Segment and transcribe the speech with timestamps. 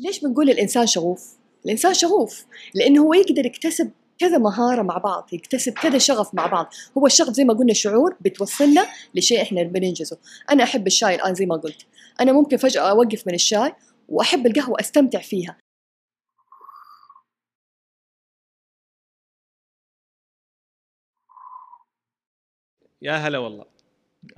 [0.00, 5.72] ليش بنقول الإنسان شغوف؟ الإنسان شغوف لأنه هو يقدر يكتسب كذا مهارة مع بعض يكتسب
[5.72, 6.66] كذا شغف مع بعض.
[6.98, 10.18] هو الشغف زي ما قلنا شعور بتوصلنا لشيء إحنا بننجزه.
[10.50, 11.86] أنا أحب الشاي الآن زي ما قلت.
[12.20, 13.72] أنا ممكن فجأة أوقف من الشاي
[14.08, 15.56] وأحب القهوة أستمتع فيها.
[23.02, 23.64] يا هلا والله.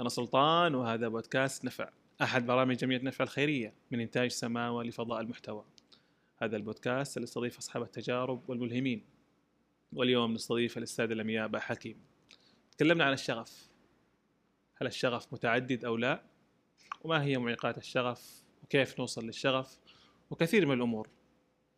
[0.01, 2.02] أنا سلطان وهذا بودكاست نفع.
[2.23, 5.65] أحد برامج جمعية نفع الخيرية من إنتاج سماوة لفضاء المحتوى.
[6.43, 9.05] هذا البودكاست اللي يستضيف أصحاب التجارب والملهمين.
[9.93, 11.97] واليوم نستضيف الأستاذ الأمياء حكيم.
[12.77, 13.69] تكلمنا عن الشغف.
[14.81, 16.23] هل الشغف متعدد أو لا؟
[17.05, 19.79] وما هي معيقات الشغف؟ وكيف نوصل للشغف؟
[20.31, 21.09] وكثير من الأمور.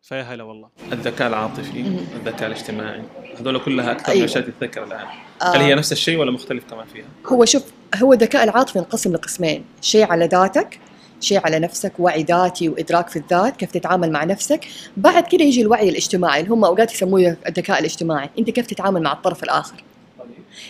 [0.03, 0.71] فيا هلا والله.
[0.93, 1.81] الذكاء العاطفي
[2.17, 3.03] الذكاء الاجتماعي
[3.39, 4.19] هذول كلها أكثر أيوة.
[4.19, 5.07] من أشياء تتذكر الآن.
[5.43, 5.57] آه.
[5.57, 7.73] هل هي نفس الشيء ولا مختلف كمان فيها؟ هو شوف
[8.03, 10.79] هو الذكاء العاطفي ينقسم لقسمين شيء على ذاتك
[11.21, 14.61] شيء على نفسك وعي ذاتي وإدراك في الذات كيف تتعامل مع نفسك.
[14.97, 18.31] بعد كده يجي الوعي الاجتماعي اللي هم أوقات يسموه الذكاء الاجتماعي.
[18.39, 19.85] أنت كيف تتعامل مع الطرف الآخر؟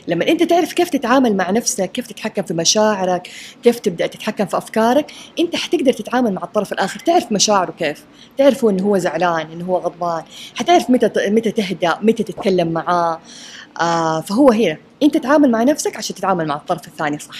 [0.08, 3.30] لما أنت تعرف كيف تتعامل مع نفسك كيف تتحكم في مشاعرك
[3.62, 7.00] كيف تبدأ تتحكم في أفكارك أنت حتقدر تتعامل مع الطرف الآخر.
[7.00, 8.04] تعرف مشاعره كيف؟
[8.38, 10.22] تعرف إنه هو زعلان إنه هو غضبان.
[10.54, 13.20] حتعرف متى متى تهدأ متى تتكلم معاه.
[13.80, 14.77] آه فهو هنا.
[15.03, 17.36] أنت تتعامل مع نفسك عشان تتعامل مع الطرف الثاني صح.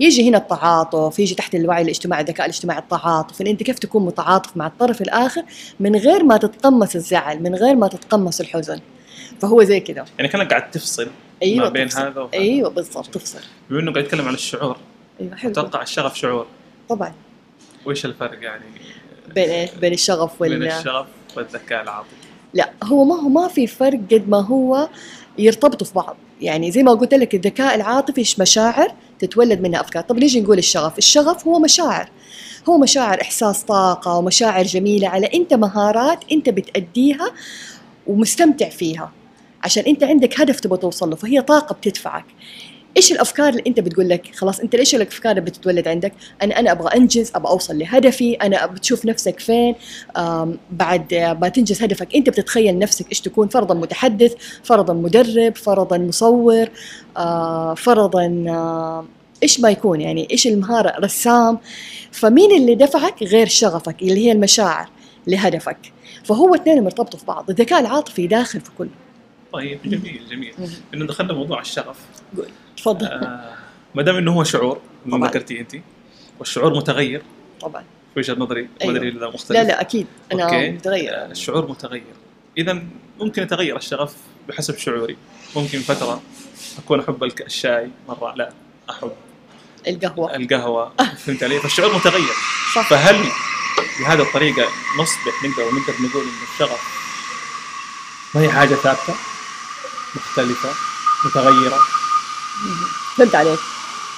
[0.00, 4.56] يجي هنا التعاطف يجي تحت الوعي الاجتماعي الذكاء الاجتماعي التعاطف إن أنت كيف تكون متعاطف
[4.56, 5.42] مع الطرف الآخر
[5.80, 8.80] من غير ما تتقمص الزعل من غير ما تتقمص الحزن.
[9.40, 10.04] فهو زي كذا.
[10.18, 11.08] يعني كأنك قاعد تفصل
[11.42, 12.00] أيوه ما بين تفصل.
[12.00, 12.34] هذا وهذا.
[12.34, 13.38] أيوه بالضبط تفصل.
[13.70, 14.76] بما إنه قاعد يتكلم عن الشعور
[15.20, 15.52] أيوه حلو.
[15.52, 16.46] أتوقع الشغف شعور.
[16.88, 17.12] طبعا.
[17.84, 18.64] وإيش الفرق يعني؟
[19.34, 22.10] بين إيه بين الشغف وال بين الشغف والذكاء العاطفي.
[22.54, 24.88] لا هو ما هو ما في فرق قد ما هو
[25.38, 26.16] يرتبطوا في بعض.
[26.40, 30.02] يعني زي ما قلت لك الذكاء العاطفي مشاعر تتولد منها أفكار.
[30.02, 32.08] طب نيجي نقول الشغف؟ الشغف هو مشاعر.
[32.68, 37.30] هو مشاعر إحساس طاقة ومشاعر جميلة على أنت مهارات أنت بتأديها
[38.06, 39.12] ومستمتع فيها.
[39.62, 42.24] عشان أنت عندك هدف تبغى توصل له فهي طاقة بتدفعك.
[42.96, 46.12] إيش الأفكار اللي أنت بتقول لك؟ خلاص أنت ليش الافكار اللي بتتولد عندك؟
[46.42, 49.74] أنا أنا أبغى أنجز أبغى أوصل لهدفي أنا بتشوف نفسك فين؟
[50.70, 54.34] بعد ما تنجز هدفك أنت بتتخيل نفسك إيش تكون؟ فرضا متحدث
[54.64, 56.66] فرضا مدرب فرضا مصور
[57.76, 58.26] فرضا
[59.42, 61.58] إيش ما يكون يعني إيش المهارة؟ رسام.
[62.12, 64.88] فمين اللي دفعك؟ غير شغفك اللي هي المشاعر
[65.26, 65.92] لهدفك.
[66.24, 68.88] فهو اثنين مرتبطوا في بعض الذكاء العاطفي داخل في كل
[69.52, 70.54] طيب جميل جميل.
[70.94, 71.96] إنه دخلنا موضوع الشغف.
[72.36, 72.48] قول.
[72.84, 73.06] تفضل.
[73.06, 73.54] آه
[73.94, 75.76] ما دام إنه هو شعور ما ذكرتي أنت
[76.38, 77.22] والشعور متغير.
[77.60, 77.84] طبعا.
[78.14, 78.92] في وجهة نظري أيوه.
[78.92, 79.50] ما أدري إذا مختلف.
[79.58, 80.06] لا لا أكيد.
[80.32, 80.70] أنا أوكي.
[80.70, 81.14] متغير.
[81.14, 82.14] آه الشعور متغير.
[82.58, 82.82] اذا
[83.20, 84.14] ممكن يتغير الشغف
[84.48, 85.16] بحسب شعوري.
[85.56, 86.22] ممكن فترة
[86.78, 88.52] أكون أحب الشاي مرة لا
[88.90, 89.12] أحب
[89.88, 90.36] القهوة.
[90.36, 90.92] القهوة.
[91.24, 92.34] فهمت علي؟ فالشعور متغير.
[92.74, 92.88] صح.
[92.90, 93.16] فهل
[94.00, 94.68] بهذه الطريقة
[95.00, 96.80] نصبح نقدر نقدر نقول انه الشغف
[98.34, 99.14] ما هي حاجة ثابتة
[100.16, 100.68] مختلفة
[101.24, 101.78] متغيرة؟
[103.16, 103.58] فهمت عليك؟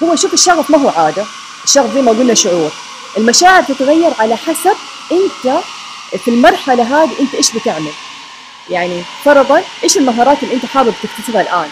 [0.02, 1.24] هو شوف الشغف ما هو عادة
[1.64, 2.70] الشغف زي ما قلنا شعور.
[3.16, 4.76] المشاعر تتغير على حسب
[5.12, 5.58] أنت
[6.24, 7.92] في المرحلة هذه أنت إيش بتعمل.
[8.70, 11.68] يعني فرضا إيش المهارات اللي أنت حابب تكتسبها الآن؟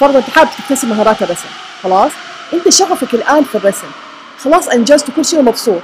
[0.00, 1.48] فرضا أنت حابب تكتسب مهارات الرسم
[1.82, 2.12] خلاص؟
[2.52, 3.86] أنت شغفك الآن في الرسم.
[4.44, 5.82] خلاص أنجزت كل شيء مبسوط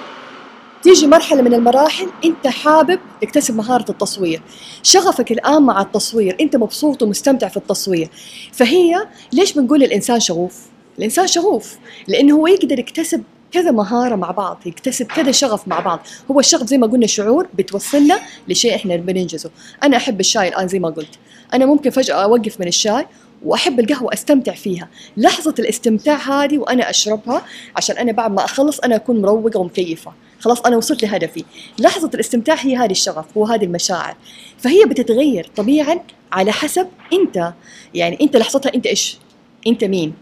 [0.85, 4.43] تيجي مرحلة من المراحل أنت حابب تكتسب مهارة التصوير.
[4.83, 8.09] شغفك الآن مع التصوير أنت مبسوط ومستمتع في التصوير.
[8.53, 10.63] فهي ليش بنقول الإنسان شغوف؟
[10.99, 11.79] الإنسان شغوف
[12.09, 16.01] لأنه هو يقدر يكتسب كذا مهارة مع بعض يكتسب كذا شغف مع بعض.
[16.31, 19.51] هو الشغف زي ما قلنا شعور بتوصلنا لشيء إحنا بننجزه.
[19.83, 21.19] أنا أحب الشاي الآن زي ما قلت.
[21.55, 23.07] أنا ممكن فجأة أوقف من الشاي
[23.45, 24.89] وأحب القهوة أستمتع فيها.
[25.17, 27.45] لحظة الاستمتاع هذه وأنا أشربها
[27.77, 30.13] عشان أنا بعد ما أخلص أنا أكون مروقة ومكيفة.
[30.41, 31.45] خلاص أنا وصلت لهدفي.
[31.79, 34.17] لحظة الاستمتاع هي هذه الشغف هو هذه المشاعر.
[34.59, 36.01] فهي بتتغير طبعا
[36.33, 37.53] على حسب أنت
[37.95, 39.19] يعني أنت لحظتها أنت إيش؟
[39.67, 40.15] أنت مين؟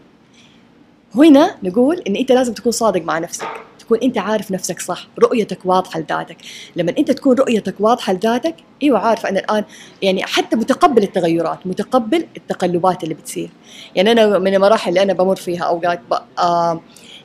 [1.14, 3.48] هنا نقول إن أنت لازم تكون صادق مع نفسك.
[3.92, 6.36] تكون أنت عارف نفسك صح رؤيتك واضحة لذاتك.
[6.76, 9.64] لما أنت تكون رؤيتك واضحة لذاتك أيوه عارف أنا الآن
[10.02, 13.50] يعني حتى متقبل التغيرات متقبل التقلبات اللي بتصير.
[13.94, 16.00] يعني أنا من المراحل اللي أنا بمر فيها أوقات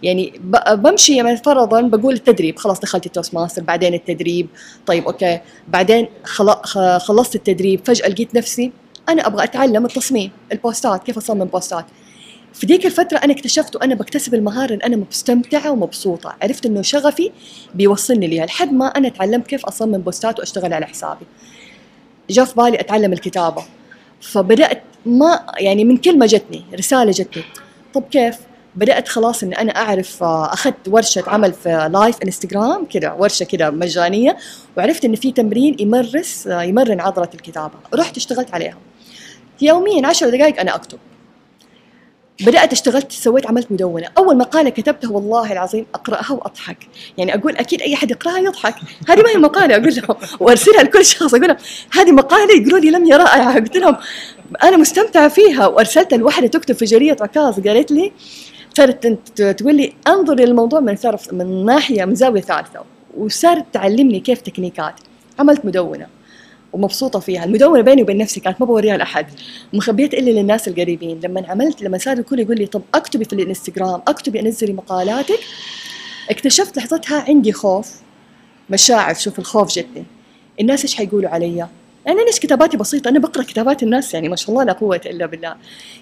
[0.03, 0.33] يعني
[0.71, 4.47] بمشي يعني فرضا بقول التدريب خلاص دخلت ال Toastmaster بعدين التدريب
[4.85, 5.39] طيب okay.
[5.67, 6.07] بعدين
[6.97, 8.71] خلصت التدريب فجأة لقيت نفسي
[9.09, 11.85] أنا أبغى أتعلم التصميم البوستات كيف أصمم بوستات؟
[12.57, 17.31] في ديك الفترة أنا اكتشفت وأنا بكتسب المهارة إن أنا مستمتعة ومبسوطة، عرفت إنه شغفي
[17.75, 21.25] بيوصلني ليها لحد ما أنا تعلمت كيف أصمم بوستات وأشتغل على حسابي.
[22.29, 23.65] جاء في بالي أتعلم الكتابة،
[24.21, 27.43] فبدأت ما يعني من كلمة جتني، رسالة جتني،
[27.93, 28.37] طب كيف؟
[28.75, 33.69] بدأت خلاص إن أنا أعرف آه، أخذت ورشة عمل في live انستغرام كده ورشة كده
[33.69, 34.37] مجانية
[34.77, 37.73] وعرفت إن في تمرين يمرس آه، يمرن عضلة الكتابة.
[37.93, 38.77] رحت اشتغلت عليها.
[39.61, 40.97] يوميا عشر دقائق أنا أكتب.
[42.41, 44.07] بدأت اشتغلت سويت عملت مدونة.
[44.17, 46.77] أول مقالة كتبتها والله العظيم أقرأها وأضحك.
[47.17, 48.75] يعني أقول أكيد أي أحد يقرأها يضحك.
[49.07, 51.33] هذه ما هي مقاله أقول لهم وأرسلها لكل شخص.
[51.33, 51.57] أقول لهم
[51.91, 53.97] هذه مقالة؟ يقولوا لي لم يا رائعه قلت لهم
[54.63, 55.67] أنا مستمتعة فيها.
[55.67, 57.67] وأرسلتها لوحدة تكتب في جريده عكاظ.
[57.67, 58.11] قالت لي
[58.77, 59.07] صارت
[59.41, 62.79] تقول لي أنظر للموضوع من طرف من ناحية من زاوية ثالثة.
[63.17, 64.95] وصارت تعلمني كيف تكنيكات.
[65.39, 66.16] عملت مدونة.
[66.73, 67.43] ومبسوطة فيها.
[67.43, 69.27] المدونة بيني وبين نفسي كانت ما بوريها لأحد.
[69.73, 71.19] مخبيت إلا للناس القريبين.
[71.23, 75.39] لما عملت لما صار الكل يقول لي طب أكتبي في الانستغرام أكتبي أنزلي مقالاتك.
[76.29, 77.91] اكتشفت لحظتها عندي خوف
[78.69, 79.13] مشاعر.
[79.13, 80.03] شوف الخوف جتني
[80.59, 81.67] الناس إيش حيقولوا علي؟
[82.07, 85.25] أنا ليش كتاباتي بسيطة؟ أنا بقرأ كتابات الناس يعني ما شاء الله لا قوة إلا
[85.25, 85.55] بالله.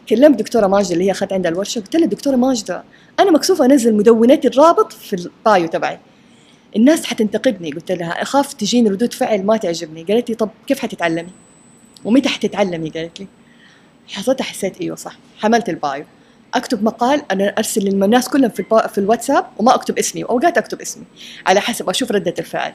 [0.10, 2.84] كلمت دكتورة ماجدة اللي هي أخذت عندها الورشة قلت لها دكتورة ماجدة
[3.20, 6.00] أنا مكسوفة أنزل مدوناتي الرابط في ال bio تبعي.
[6.76, 7.72] الناس حتنتقدني.
[7.72, 10.04] قلت لها أخاف تجيني ردود فعل ما تعجبني.
[10.04, 11.32] قالت لي طب كيف حتتعلمي؟
[12.06, 13.28] ومتى حتتعلمي؟ قالت لي.
[14.10, 15.18] لحظتها حسيت إيوه صح.
[15.38, 16.06] حملت ال bio.
[16.54, 18.64] أكتب مقال أنا أرسل للناس كلهم في.
[18.94, 20.24] في الواتساب وما أكتب اسمي.
[20.24, 21.04] واوقات أكتب اسمي
[21.48, 22.74] على حسب أشوف ردة الفعل.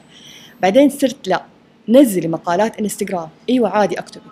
[0.61, 1.43] بعدين صرت لا
[1.89, 3.29] نزلي مقالات إنستغرام.
[3.49, 4.25] إيوه عادي أكتبي.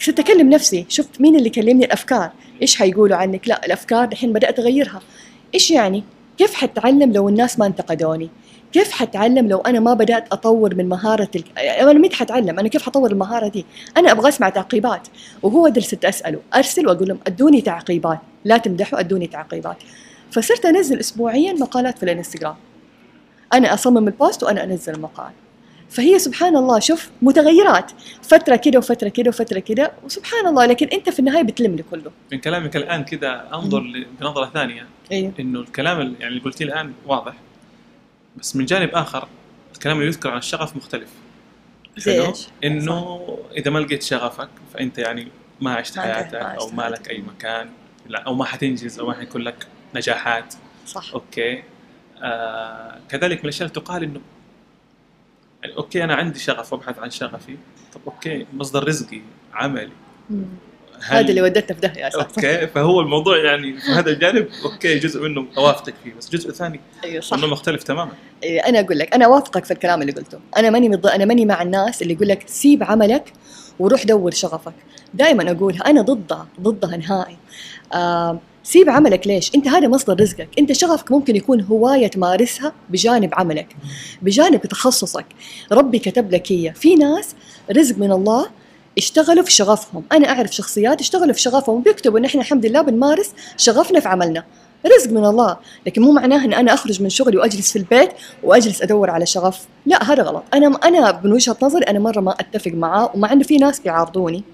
[0.00, 0.86] صرت أكلم نفسي.
[0.88, 2.30] شفت مين اللي كلمني الأفكار.
[2.62, 5.02] إيش حيقولوا عنك؟ لا الأفكار الحين بدأت أغيرها.
[5.54, 6.04] إيش يعني؟
[6.38, 8.30] كيف حتعلم لو الناس ما انتقدوني؟
[8.74, 11.44] كيف حتعلم لو أنا ما بدأت أطور من مهارة ال...
[11.58, 13.66] أنا متى حتعلم أنا كيف حطور المهارة دي؟
[13.96, 15.08] أنا أبغى أسمع تعقيبات.
[15.42, 18.18] وهو ده اللي أسأله أرسل وأقول لهم أدوني تعقيبات.
[18.44, 19.76] لا تمدحوا أدوني تعقيبات.
[20.30, 22.54] فصرت أنزل اسبوعيا مقالات في الإنستغرام.
[23.52, 25.30] أنا أصمم ال post وأنا أنزل المقال.
[25.90, 27.90] فهي سبحان الله شوف متغيرات.
[28.22, 32.10] فترة كده وفترة كده وفترة كده وسبحان الله لكن أنت في النهاية بتلم كله.
[32.32, 34.86] من كلامك الآن كذا أنظر ل- بنظرة ثانية.
[35.12, 37.32] أيوه إنه الكلام يعني اللي قلتيه الآن واضح.
[38.36, 39.28] بس من جانب آخر
[39.74, 41.08] الكلام اللي يذكر عن الشغف مختلف
[41.96, 45.28] زي؟ إيش؟ إنه إذا ما لقيت شغفك فأنت يعني
[45.60, 47.10] ما عشت حياتك أو ما لك.
[47.10, 47.70] أي مكان
[48.26, 50.54] أو ما حتنجز أو ما حيكون لك نجاحات
[50.86, 51.62] صح أوكي
[52.22, 54.20] آه كذلك من الأشياء اللي تقال إنه
[55.62, 57.56] يعني okay أنا عندي شغف وابحث عن شغفي
[57.94, 59.20] طب okay مصدر رزقي
[59.54, 59.92] عملي.
[61.06, 64.98] هل- هذا اللي ودتنا في داهية أساسا okay فهو الموضوع يعني في هذا الجانب okay
[64.98, 67.36] جزء منه أوافقك فيه بس جزء ثاني أيوه صح.
[67.36, 68.12] أنه مختلف تماما.
[68.42, 70.38] إيه، أنا أقول لك أنا أوافقك في الكلام اللي قلته.
[70.56, 71.06] أنا ماني مض...
[71.06, 73.32] أنا ماني مع الناس اللي يقول لك سيب عملك
[73.78, 74.74] وروح دور شغفك.
[75.14, 77.36] دائما اقولها أنا ضدها ضدها نهائي.
[77.94, 80.48] آه سيب عملك ليش؟ أنت هذا مصدر رزقك.
[80.58, 83.76] أنت شغفك ممكن يكون هواية تمارسها بجانب عملك
[84.22, 85.26] بجانب تخصصك.
[85.72, 87.34] ربي كتب لك هي في ناس
[87.76, 88.46] رزق من الله
[88.98, 90.04] اشتغلوا في شغفهم.
[90.12, 94.44] أنا أعرف شخصيات اشتغلوا في شغفهم بيكتبوا إن إحنا الحمد لله بنمارس شغفنا في عملنا.
[94.86, 95.56] رزق من الله.
[95.86, 98.10] لكن مو معناه إن أنا أخرج من شغلي وأجلس في البيت
[98.42, 99.60] وأجلس أدور على شغف.
[99.86, 100.44] لا هذا غلط.
[100.54, 104.44] أنا أنا من وجهة نظري أنا مرة ما أتفق معاه ومع إنه في ناس بيعارضوني.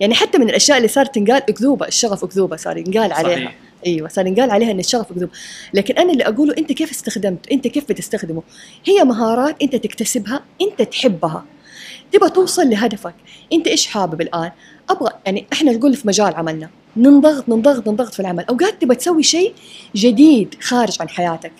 [0.00, 1.86] يعني حتى من الأشياء اللي صارت تنقال أكذوبة.
[1.86, 3.36] الشغف أكذوبة صار ينقال عليها.
[3.36, 3.54] صحيح.
[3.86, 5.32] أيوه صار ينقال عليها إن الشغف أكذوبة.
[5.74, 8.42] لكن أنا اللي أقوله أنت كيف استخدمت؟ أنت كيف بتستخدمه؟
[8.84, 11.44] هي مهارات أنت تكتسبها أنت تحبها.
[12.12, 13.14] تبغى توصل لهدفك.
[13.52, 14.50] انت إيش حابب الآن؟
[14.90, 18.44] أبغى يعني إحنا نقول في مجال عملنا ننضغط ننضغط ننضغط في العمل.
[18.44, 19.54] أوقات تبغى تسوي شيء
[19.96, 21.52] جديد خارج عن حياتك.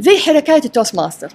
[0.00, 1.32] زي حركات ال Toastmaster.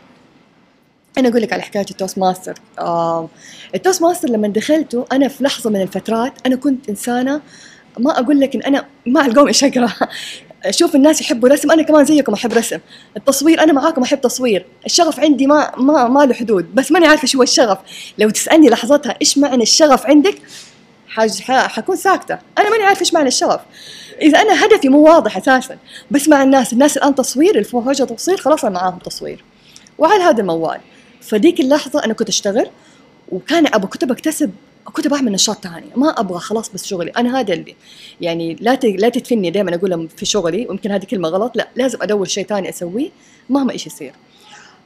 [1.17, 2.53] أنا أقول لك على حكاية ال Toastmaster.
[2.79, 3.29] آه
[3.75, 7.41] ال Toastmaster لما دخلته أنا في لحظة من الفترات أنا كنت إنسانة
[7.99, 9.93] ما أقول لك إن أنا ما القوم إيش أقرأ.
[10.65, 12.79] أشوف الناس يحبوا رسم أنا كمان زيكم أحب رسم.
[13.17, 14.65] التصوير أنا معاكم أحب تصوير.
[14.85, 16.75] الشغف عندي ما ما ما له حدود.
[16.75, 17.77] بس ماني عارفة شو هو الشغف.
[18.17, 20.41] لو تسألني لحظتها إيش معنى الشغف عندك
[21.07, 22.37] حاج حكون ساكتة.
[22.57, 23.59] أنا ماني عارفة إيش معنى الشغف.
[24.21, 25.77] إذا أنا هدفي مو واضح أساسا.
[26.11, 29.43] بس مع الناس الناس الآن تصوير وجه تصوير خلاص أنا معاهم تصوير.
[29.97, 30.79] وعلى هذا الموال.
[31.21, 32.69] فديك اللحظة أنا كنت أشتغل
[33.31, 34.51] وكان أبغى كنت بكتسب
[34.93, 37.11] كنت بعمل نشاط ثاني ما أبغى خلاص بس شغلي.
[37.11, 37.75] أنا هذا اللي
[38.21, 41.51] يعني لا لا تدفني دائما أقول في شغلي ويمكن هذه كلمة غلط.
[41.55, 43.09] لا لازم أدور شيء ثاني أسويه
[43.49, 44.13] مهما إيش يصير.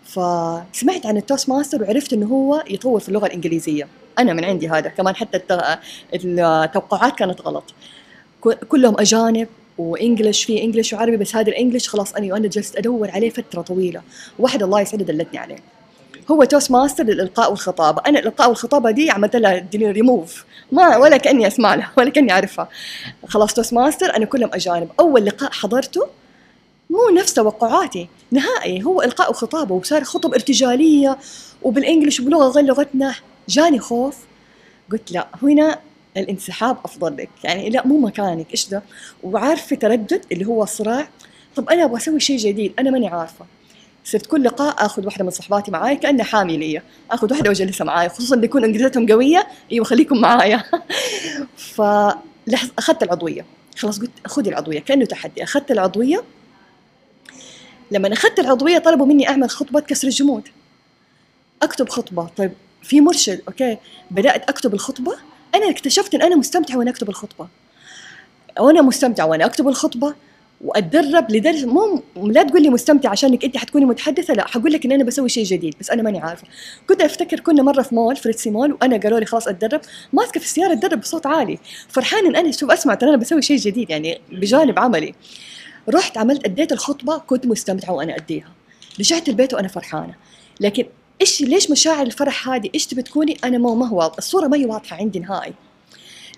[0.06, 3.88] فسمعت عن ال Toastmasters وعرفت إنه هو يطور في اللغة الإنجليزية.
[4.20, 4.90] أنا من عندي هذا.
[4.90, 5.80] كمان حتى الت-
[6.14, 7.64] التوقعات كانت غلط.
[8.70, 12.76] كلهم أجانب و English في English وعربي بس هذا ال English خلاص أنا وأنا جلست
[12.78, 14.02] أدور عليه فترة طويلة.
[14.40, 15.58] واحد الله يسعده دلتني عليه.
[16.32, 18.02] هو Toastmasters للإلقاء والخطابة.
[18.08, 20.46] أنا الالقاء والخطابة دي عملت لها ريموف.
[20.72, 22.70] ما ولا كأني أسمع لها ولا كأني أعرفها.
[23.28, 24.90] خلاص Toastmasters أنا كلهم أجانب.
[25.00, 26.08] أول لقاء حضرته
[26.90, 28.84] مو نفس توقعاتي نهائي.
[28.84, 31.18] هو إلقاء وخطابة وصار خطب ارتجالية
[31.62, 33.16] وبال English وبلغه غير لغتنا.
[33.50, 34.18] جاني خوف.
[34.92, 35.80] قلت لا هنا
[36.18, 37.30] الانسحاب أفضل لك.
[37.44, 38.52] يعني لا مو مكانك.
[38.52, 38.84] إيش ده؟
[39.24, 41.08] وعارفة تردد اللي هو صراع.
[41.56, 42.74] طب أنا أبغى أسوي شيء جديد.
[42.80, 43.46] أنا ماني عارفة.
[44.04, 46.82] صرت كل لقاء آخذ واحدة من صحباتي معاي كأنها حامي لي.
[47.12, 50.64] آخذ واحدة واجلسها معاي خصوصا اللي يكون انجليزيتهم قوية أيوه خليكم معايا.
[51.76, 51.82] ف
[52.78, 53.46] أخذت العضوية.
[53.78, 55.44] خلاص قلت خذي العضوية كأنه تحدي.
[55.44, 56.24] أخذت العضوية.
[57.92, 60.48] لما أخذت العضوية طلبوا مني أعمل خطبة كسر الجمود.
[61.62, 62.30] أكتب خطبة.
[62.38, 62.52] طيب
[62.84, 63.78] في مرشد أوكي؟
[64.12, 65.16] بدأت أكتب الخطبة.
[65.56, 67.48] أنا اكتشفت إن أنا مستمتعة وأنا أكتب الخطبة.
[68.60, 70.14] وأنا مستمتعة وأنا أكتب الخطبة.
[70.64, 74.92] وأتدرب لدرجه مو لا تقول لي مستمتع عشانك أنت حتكوني متحدثة لا حقول لك إن
[74.92, 76.48] أنا بسوي شيء جديد بس أنا ماني عارفة.
[76.90, 79.82] كنت أفتكر كنا مرة في مول فريتسي مول وأنا قالوا لي خلاص أتدرب.
[80.14, 81.60] ماسكة في السيارة اتدرب بصوت عالي.
[81.90, 85.14] فرحان إن أنا شوف أسمع ترى أنا بسوي شيء جديد يعني بجانب عملي.
[85.90, 88.52] رحت عملت أديت الخطبة كنت مستمتعة وأنا أديها.
[89.00, 90.16] رجعت البيت وأنا فرحانة.
[90.60, 90.86] لكن
[91.22, 94.66] إيش ليش مشاعر الفرح هذه؟ إيش تبي تكوني؟ أنا ما ما هو الصورة ما هي
[94.66, 95.54] واضحة عندي نهائي.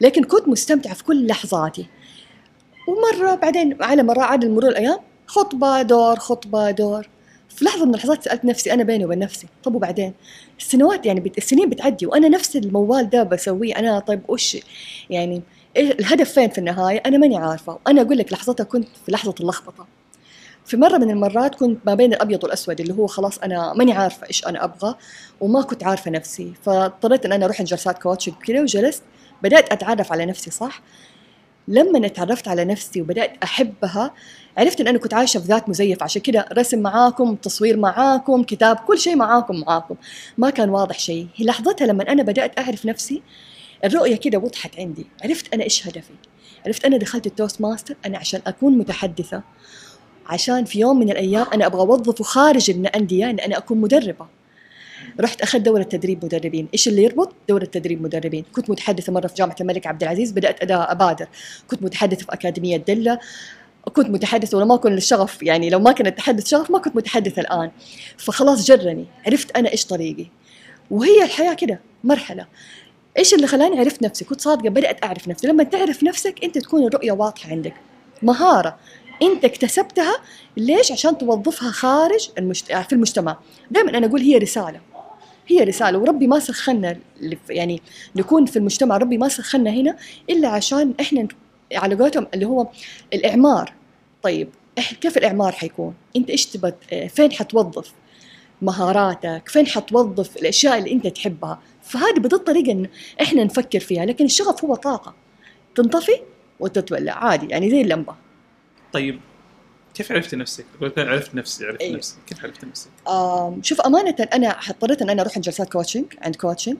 [0.01, 1.85] لكن كنت مستمتعة في كل لحظاتي.
[2.87, 7.07] ومرة بعدين على مرة عاد مرور الأيام خطبة دور خطبة دور.
[7.49, 10.13] في لحظة من اللحظات سألت نفسي أنا بيني وبين نفسي طب وبعدين؟
[10.59, 11.37] السنوات يعني بت...
[11.37, 14.57] السنين بتعدي وأنا نفس الموال ده بسويه أنا طيب وش
[15.09, 15.41] يعني
[15.75, 19.35] إيه الهدف فين في النهاية؟ أنا ماني عارفة وأنا أقول لك لحظتها كنت في لحظة
[19.39, 19.87] اللخبطة.
[20.65, 24.27] في مرة من المرات كنت ما بين الأبيض والأسود اللي هو خلاص أنا ماني عارفة
[24.27, 24.95] إيش أنا أبغى
[25.41, 29.03] وما كنت عارفة نفسي فاضطريت إن أنا أروح جلسات coaching كذا وجلست
[29.43, 30.81] بدأت أتعرف على نفسي صح؟
[31.67, 34.13] لما تعرفت على نفسي وبدأت أحبها
[34.57, 36.03] عرفت إن أنا كنت عايشة في ذات مزيف.
[36.03, 39.95] عشان كده رسم معاكم تصوير معاكم كتاب كل شيء معاكم معاكم.
[40.37, 41.27] ما كان واضح شيء.
[41.35, 43.21] هي لحظتها لما أنا بدأت أعرف نفسي
[43.85, 45.05] الرؤية كده وضحت عندي.
[45.23, 46.13] عرفت أنا إيش هدفي.
[46.65, 49.43] عرفت أنا دخلت ال Toastmasters أنا عشان أكون متحدثة
[50.25, 54.27] عشان في يوم من الأيام أنا أبغى أوظفه خارج الأندية إن أنا أكون مدربة.
[55.19, 56.67] رحت أخذت دورة تدريب مدربين.
[56.73, 58.45] إيش اللي يربط؟ دورة تدريب مدربين.
[58.55, 61.27] كنت متحدثة مرة في جامعة الملك عبد العزيز بدأت أبادر.
[61.67, 63.19] كنت متحدثة في أكاديمية دلة.
[63.93, 67.39] كنت متحدثة ولو ما كان الشغف يعني لو ما كان التحدث شغف ما كنت متحدثة
[67.41, 67.71] الآن.
[68.17, 69.05] فخلاص جرني.
[69.25, 70.25] عرفت أنا إيش طريقي.
[70.91, 72.47] وهي الحياة كده مرحلة.
[73.17, 75.47] إيش اللي خلاني عرفت نفسي؟ كنت صادقة بدأت أعرف نفسي.
[75.47, 77.73] لما تعرف نفسك أنت تكون الرؤية واضحة عندك.
[78.21, 78.77] مهارة.
[79.21, 80.15] أنت اكتسبتها.
[80.57, 82.73] ليش؟ عشان توظفها خارج المجت...
[82.73, 83.37] في المجتمع.
[83.71, 84.79] دائما أنا أقول هي رسالة.
[85.47, 86.97] هي رسالة وربي ما سخنا
[87.49, 87.81] يعني
[88.15, 89.97] نكون في المجتمع ربي ما سخنا هنا
[90.29, 91.27] إلا عشان إحنا
[91.75, 92.67] على قولتهم اللي هو
[93.13, 93.73] الإعمار
[94.23, 94.49] طيب
[95.01, 96.71] كيف الإعمار حيكون؟ أنت إيش تبى
[97.09, 97.93] فين حتوظف
[98.61, 102.87] مهاراتك؟ فين حتوظف الأشياء اللي أنت تحبها؟ فهذه بدي الطريقة إن
[103.21, 105.13] إحنا نفكر فيها لكن الشغف هو طاقة
[105.75, 106.19] تنطفي
[106.59, 108.15] وتتولع عادي يعني زي اللمبة
[108.93, 109.19] طيب
[109.93, 110.65] كيف عرفتي نفسك؟
[110.97, 111.95] عرفت نفسي عرفت أيه.
[111.95, 116.35] نفسي كيف عرفت نفسك؟ آه شوف أمانة أنا اضطريت إن أنا أروح جلسات coaching عند
[116.35, 116.77] coaching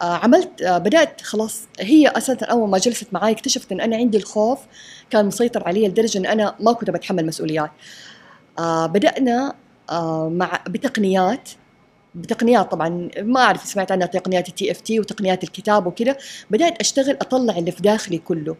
[0.00, 4.18] آه عملت آه بدأت خلاص هي أساسا أول ما جلست معي اكتشفت إن أنا عندي
[4.18, 4.58] الخوف
[5.10, 7.70] كان مسيطر علي لدرجة إن أنا ما كنت بتحمل مسؤوليات
[8.58, 9.54] آه بدأنا
[9.90, 11.48] آه مع بتقنيات
[12.14, 16.16] بتقنيات طبعا ما أعرف سمعت عنها تقنيات ال TFT وتقنيات الكتاب وكذا
[16.50, 18.56] بدأت أشتغل أطلع اللي في داخلي كله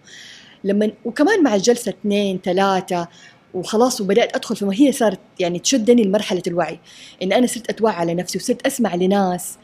[0.65, 3.09] لما وكمان مع الجلسة اثنين ثلاثة
[3.55, 6.79] وخلاص وبدأت أدخل في هي صارت يعني تشدني لمرحلة الوعي.
[7.23, 9.59] إن أنا صرت أتوعى على نفسي وصرت أسمع لناس.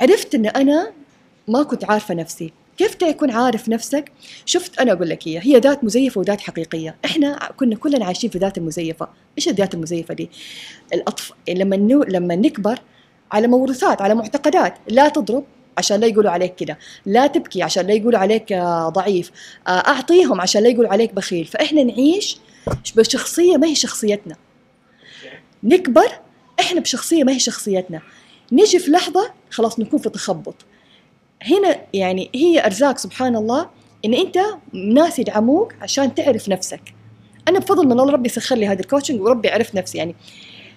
[0.00, 0.92] عرفت إن أنا
[1.48, 2.52] ما كنت عارفة نفسي.
[2.78, 4.12] كيف تكون عارف نفسك؟
[4.46, 6.96] شفت أنا أقول لك هي هي ذات مزيفة وذات حقيقية.
[7.04, 9.08] إحنا كنا كلنا عايشين في ذات المزيفة.
[9.38, 10.30] إيش الذات المزيفة دي؟
[10.94, 12.02] الاطفال لما نو...
[12.02, 12.78] لما نكبر
[13.32, 14.74] على موروثات على معتقدات.
[14.88, 15.44] لا تضرب
[15.78, 16.78] عشان لا يقولوا عليك كده.
[17.06, 19.30] لا تبكي عشان لا يقولوا عليك آه، ضعيف.
[19.66, 21.44] آه، أعطيهم عشان لا يقولوا عليك بخيل.
[21.44, 22.38] فإحنا نعيش
[22.96, 24.36] بشخصية ما هي شخصيتنا.
[25.62, 26.08] نكبر
[26.60, 28.00] إحنا بشخصية ما هي شخصيتنا.
[28.52, 30.54] نجي في لحظة خلاص نكون في تخبط.
[31.42, 33.70] هنا يعني هي أرزاق سبحان الله
[34.04, 34.38] إن أنت
[34.72, 36.94] ناس يدعموك عشان تعرف نفسك.
[37.48, 39.98] أنا بفضل من الله ربي سخر لي هذا الكوتشنج وربي عرف نفسي.
[39.98, 40.14] يعني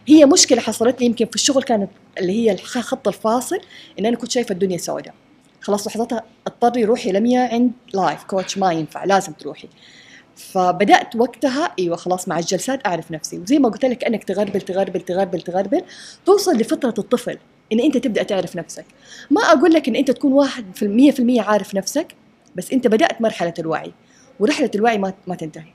[0.07, 3.59] هي مشكلة حصلت لي يمكن في الشغل كانت اللي هي الخط الفاصل
[3.99, 5.13] إن أنا كنت شايفة الدنيا سوداء.
[5.61, 9.67] خلاص لحظتها اضطري روحي لميا عند لايف كوتش ما ينفع لازم تروحي.
[10.35, 13.37] فبدأت وقتها أيوه خلاص مع الجلسات أعرف نفسي.
[13.37, 15.81] وزي ما قلت لك إنك تغربل تغربل تغربل تغربل
[16.25, 17.37] توصل لفتره الطفل
[17.73, 18.85] إن أنت تبدأ تعرف نفسك.
[19.31, 22.15] ما أقول لك إن أنت تكون واحد في المية في المية عارف نفسك
[22.55, 23.91] بس أنت بدأت مرحلة الوعي
[24.39, 25.73] ورحلة الوعي ما ما تنتهي.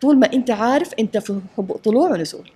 [0.00, 1.40] طول ما أنت عارف أنت في
[1.84, 2.50] طلوع ونزول.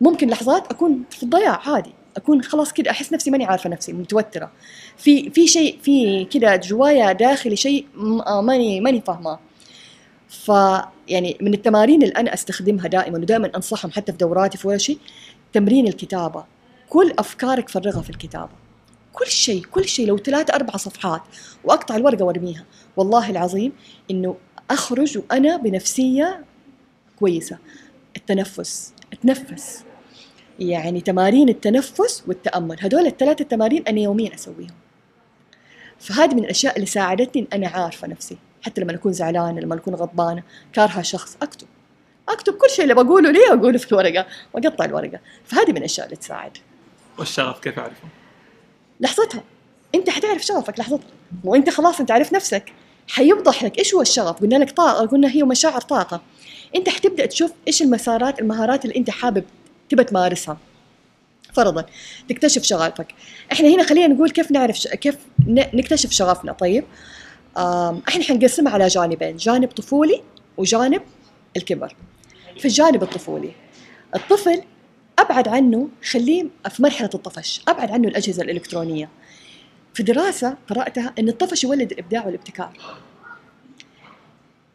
[0.00, 1.92] ممكن لحظات أكون في الضياع عادي.
[2.16, 4.50] أكون خلاص كده أحس نفسي ماني عارفة نفسي متوترة.
[4.96, 7.86] في في شيء في كده جوايا داخلي شيء
[8.26, 9.38] آه، ماني ماني فاهماه.
[10.28, 14.98] فيعني من التمارين اللي أنا أستخدمها دائما ودائما أنصحهم حتى في دوراتي في ورشي
[15.52, 16.44] تمرين الكتابة.
[16.88, 18.52] كل أفكارك فرغها في الكتابة.
[19.12, 20.06] كل شيء كل شيء.
[20.06, 21.22] لو ثلاثة أربع صفحات
[21.64, 22.64] وأقطع الورقة وأرميها.
[22.96, 23.72] والله العظيم
[24.10, 24.36] إنه
[24.70, 26.44] أخرج وأنا بنفسية
[27.18, 27.58] كويسة.
[28.16, 29.84] التنفس أتنفس.
[30.58, 32.76] يعني تمارين التنفس والتأمل.
[32.80, 34.74] هدول الثلاثة التمارين أنا يوميا أسويهم.
[35.98, 38.36] فهذه من الأشياء اللي ساعدتني إن أنا عارفة نفسي.
[38.64, 40.42] حتى لما أكون زعلانة لما أكون غضبانة
[40.72, 41.66] كارهة شخص أكتب.
[42.28, 45.18] أكتب كل شيء اللي بقوله لي أقوله في الورقة وأقطع الورقة.
[45.44, 46.58] فهذه من الأشياء اللي تساعد.
[47.18, 48.08] والشغف كيف أعرفه؟
[49.00, 49.42] لحظتها.
[49.94, 51.08] أنت حتعرف شغفك لحظتها
[51.44, 52.72] وانت خلاص أنت عارف نفسك.
[53.08, 54.40] حيوضح لك إيش هو الشغف.
[54.40, 56.20] قلنا لك طاقة قلنا هي مشاعر طاقة.
[56.76, 59.44] أنت حتبدأ تشوف إيش المسارات المهارات اللي أنت حابب
[59.88, 60.56] تبى تمارسها.
[61.52, 61.84] فرضا
[62.28, 63.14] تكتشف شغفك.
[63.52, 64.88] إحنا هنا خلينا نقول كيف نعرف ش...
[64.88, 65.16] كيف
[65.46, 65.64] ن...
[65.74, 66.52] نكتشف شغفنا.
[66.52, 66.84] طيب؟
[68.08, 70.22] إحنا حنقسمها على جانبين جانب طفولي
[70.56, 71.02] وجانب
[71.56, 71.96] الكبر.
[72.58, 73.50] في الجانب الطفولي
[74.14, 74.62] الطفل
[75.18, 79.08] أبعد عنه خليه في مرحلة الطفش أبعد عنه الأجهزة الإلكترونية.
[79.94, 82.72] في دراسة قرأتها إن الطفش يولد الابداع والابتكار.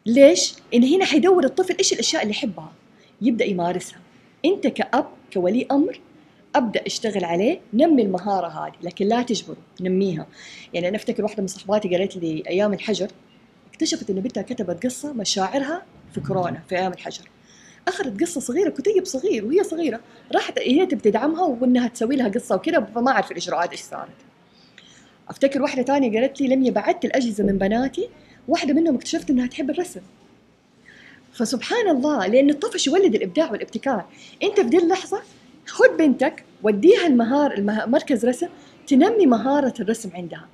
[0.06, 2.72] ليش؟ إن هنا حيدور الطفل إيش الأشياء اللي يحبها؟
[3.22, 4.00] يبدأ يمارسها.
[4.44, 6.00] أنت كأب كولي أمر
[6.54, 10.26] أبدأ أشتغل عليه نمي المهارة هذه لكن لا تجبره نميها.
[10.74, 13.08] يعني أنا أفتكر واحدة من صحباتي قالت لي أيام الحجر
[13.70, 15.82] اكتشفت إن بنتها كتبت قصة مشاعرها
[16.14, 17.24] في كورونا في أيام الحجر.
[17.88, 20.00] أخذت قصة صغيرة كتيب صغير وهي صغيرة
[20.34, 24.10] راحت هي تبي تدعمها وإنها تسوي لها قصة وكذا فما أعرف الإجراءات إيش صارت.
[25.28, 28.08] أفتكر واحدة ثانية قالت لي لمي بعدت الأجهزة من بناتي
[28.48, 30.00] واحدة منهم اكتشفت إنها تحب الرسم.
[31.32, 34.04] فسبحان الله لأن الطفش يولد الإبداع والابتكار.
[34.42, 35.22] أنت في دي اللحظة
[35.70, 37.86] خذ بنتك وديها المهار المه...
[37.86, 38.48] مركز رسم
[38.86, 40.48] تنمي مهارة الرسم عندها.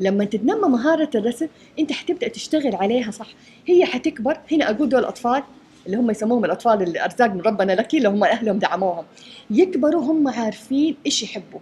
[0.00, 1.46] لما تتنمى مهارة الرسم
[1.78, 3.28] انت حتبدأ تشتغل عليها صح.
[3.66, 4.38] هي حتكبر.
[4.52, 5.42] هنا أقول دول الاطفال
[5.86, 9.04] اللي هم يسموهم الأطفال اللي ارزاق من ربنا لك اللي هم أهلهم دعموهم.
[9.50, 11.60] يكبروا هم عارفين إيش يحبوا.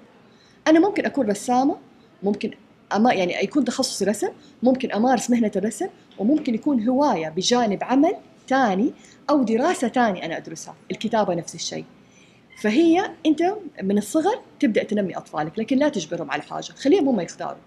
[0.66, 1.76] أنا ممكن أكون رسامة
[2.22, 2.50] ممكن
[2.92, 4.28] أما يعني يكون تخصصي رسم
[4.62, 5.86] ممكن أمارس مهنة الرسم
[6.18, 8.14] وممكن يكون هواية بجانب عمل
[8.48, 8.92] ثاني
[9.30, 10.74] أو دراسة ثانية أنا أدرسها.
[10.90, 11.84] الكتابة نفس الشيء.
[12.60, 13.42] فهي انت
[13.82, 17.60] من الصغر تبدأ تنمي أطفالك لكن لا تجبرهم على حاجة خليهم هم يختاروا.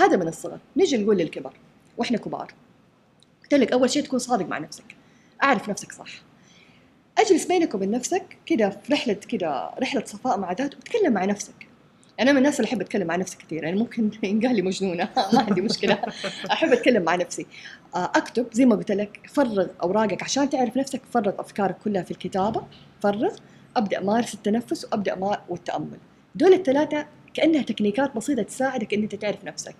[0.00, 0.58] هذا من الصغر.
[0.76, 1.52] نجي نقول للكبر
[1.96, 2.52] وإحنا كبار
[3.42, 4.84] قلت لك أول شيء تكون صادق مع نفسك
[5.42, 6.08] أعرف نفسك صح.
[7.18, 11.68] أجلس بينك وبين نفسك كده في رحلة كده رحلة صفاء مع ذات وتكلم مع نفسك.
[12.20, 15.40] أنا من الناس اللي أحب أتكلم مع نفسي كثير يعني ممكن ينقال لي مجنونة ما
[15.40, 15.98] عندي مشكلة.
[16.52, 17.46] أحب أتكلم مع نفسي.
[17.94, 22.10] آه، أكتب زي ما قلت لك فرغ أوراقك عشان تعرف نفسك فرغ أفكارك كلها في
[22.10, 22.62] الكتابة
[23.02, 23.36] فرغ.
[23.78, 25.98] ابدا أمارس التنفس وأبدأ ما والتأمل.
[26.34, 29.74] دول الثلاثه كأنها تكنيكات بسيطة تساعدك إن أنت تعرف نفسك.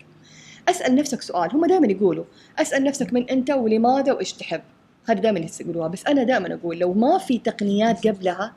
[0.69, 2.25] أسأل نفسك سؤال هم دائما يقولوا
[2.59, 4.61] أسأل نفسك من أنت ولماذا وإيش تحب؟
[5.09, 8.53] هذا دائما يقولوها بس أنا دائما أقول لو ما في تقنيات قبلها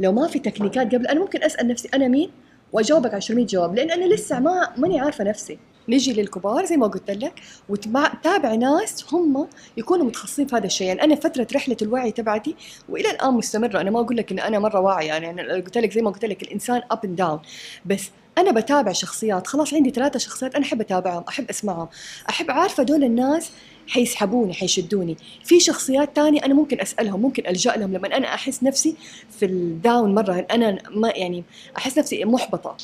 [0.00, 2.30] لو ما في تكنيكات قبل أنا ممكن أسأل نفسي أنا مين؟
[2.72, 5.58] وأجاوبك 10 جواب لأن أنا لسه ما ماني عارفة نفسي.
[5.88, 10.86] نجي للكبار زي ما قلت لك وتابع ناس هم يكونوا متخصصين في هذا الشيء.
[10.86, 12.56] يعني أنا فترة رحلة الوعي تبعتي
[12.88, 13.80] وإلى الآن مستمرة.
[13.80, 15.06] أنا ما أقول لك إن أنا مرة واعية.
[15.06, 17.40] يعني أنا قلت لك زي ما قلت لك الإنسان up and down
[17.86, 19.46] بس أنا بتابع شخصيات.
[19.46, 21.88] خلاص عندي ثلاثة شخصيات أنا أحب أتابعهم أحب أسمعهم.
[22.28, 23.50] أحب عارفه دول الناس
[23.88, 25.16] حيسحبوني حيشدوني.
[25.44, 27.92] في شخصيات تانية أنا ممكن أسألهم ممكن ألجأ لهم.
[27.92, 28.96] لما أنا أحس نفسي
[29.38, 31.44] في ال down مرة أنا ما يعني
[31.76, 32.76] أحس نفسي محبطة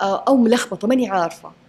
[0.00, 1.63] آه، أو ملخبطة ماني عارفة.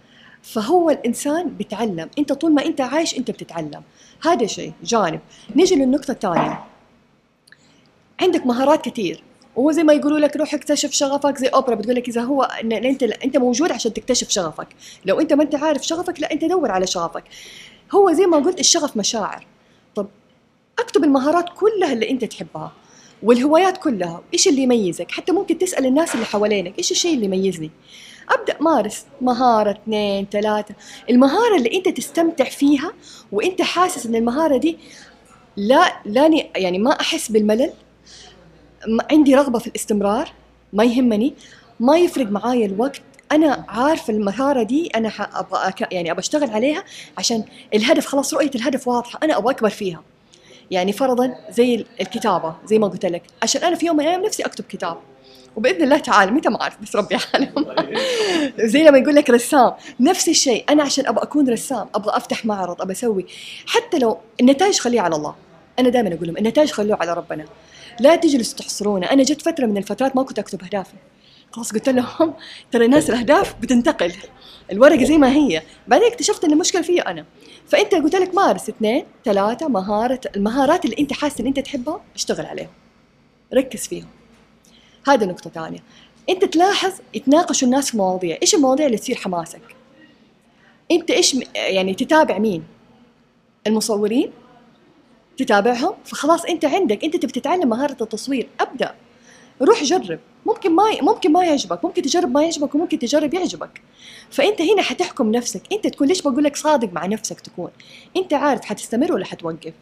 [0.52, 2.10] فهو الإنسان بيتعلم.
[2.18, 3.82] أنت طول ما أنت عايش أنت بتتعلم.
[4.22, 4.72] هذا شيء.
[4.84, 5.20] جانب.
[5.56, 6.64] نيجي للنقطة الثانية.
[8.20, 9.22] عندك مهارات كثير.
[9.56, 11.38] وهو زي ما يقولوا لك روح اكتشف شغفك.
[11.38, 14.68] زي أوبرا بتقول لك إذا هو ان انت أنت موجود عشان تكتشف شغفك.
[15.04, 17.24] لو أنت ما أنت عارف شغفك لا أنت دور على شغفك.
[17.94, 19.46] هو زي ما قلت الشغف مشاعر.
[19.94, 20.06] طب
[20.78, 22.72] أكتب المهارات كلها اللي أنت تحبها.
[23.22, 24.22] والهوايات كلها.
[24.34, 27.70] إيش اللي يميزك؟ حتى ممكن تسأل الناس اللي حوالينك إيش الشيء اللي يميزني؟
[28.30, 29.06] أبدأ مارس.
[29.20, 30.74] مهارة اثنين ثلاثة.
[31.10, 32.92] المهارة اللي أنت تستمتع فيها
[33.32, 34.78] وأنت حاسس إن المهارة دي
[35.56, 37.72] لا لاني يعني ما أحس بالملل
[39.10, 40.32] عندي رغبة في الاستمرار
[40.72, 41.34] ما يهمني
[41.80, 43.02] ما يفرق معايا الوقت.
[43.32, 46.84] أنا عارفة المهارة دي أنا أبغى يعني أبغى أشتغل عليها
[47.18, 50.02] عشان الهدف خلاص رؤية الهدف واضحة أنا أبغى أكبر فيها.
[50.70, 53.22] يعني فرضا زي الكتابة زي ما قلت لك.
[53.42, 54.98] عشان أنا في يوم من الأيام نفسي أكتب كتاب.
[55.56, 57.66] وبإذن الله تعالى متى ما أعرف بس ربي عالم
[58.72, 62.82] زي لما يقول لك رسام نفس الشيء أنا عشان أبغى أكون رسام أبغى أفتح معرض
[62.82, 63.26] أبغى أسوي.
[63.66, 65.34] حتى لو النتائج خليها على الله.
[65.78, 67.44] أنا دائما أقول لهم النتائج خلوها على ربنا.
[68.00, 70.94] لا تجلسوا تحصرونا أنا جت فترة من الفترات ما كنت أكتب أهدافي.
[71.52, 72.34] خلاص قلت لهم
[72.72, 74.12] ترى الناس الأهداف بتنتقل.
[74.72, 75.62] الورقة زي ما هي.
[75.88, 77.24] بعدين اكتشفت إن المشكلة فيا أنا.
[77.68, 82.46] فأنت قلت لك مارس اثنين ثلاثة مهارة المهارات اللي أنت حاسس إن أنت تحبها اشتغل
[82.46, 82.70] عليهم.
[83.54, 84.08] ركز فيهم.
[85.06, 85.78] هذا نقطة ثانية.
[86.28, 88.38] أنت تلاحظ يتناقشوا الناس في مواضيع.
[88.42, 89.60] إيش المواضيع اللي تثير حماسك؟
[90.90, 92.64] أنت إيش يعني تتابع مين؟
[93.66, 94.30] المصورين؟
[95.36, 98.48] تتابعهم؟ فخلاص أنت عندك أنت تبي تتعلم مهارة التصوير.
[98.60, 98.94] أبدأ.
[99.62, 100.18] روح جرب.
[100.46, 101.84] ممكن ما ممكن ما يعجبك.
[101.84, 103.80] ممكن تجرب ما يعجبك وممكن تجرب يعجبك.
[104.30, 105.62] فأنت هنا حتحكم نفسك.
[105.72, 107.70] أنت تكون ليش بقول لك صادق مع نفسك تكون.
[108.16, 109.72] أنت عارف حتستمر ولا حتوقف.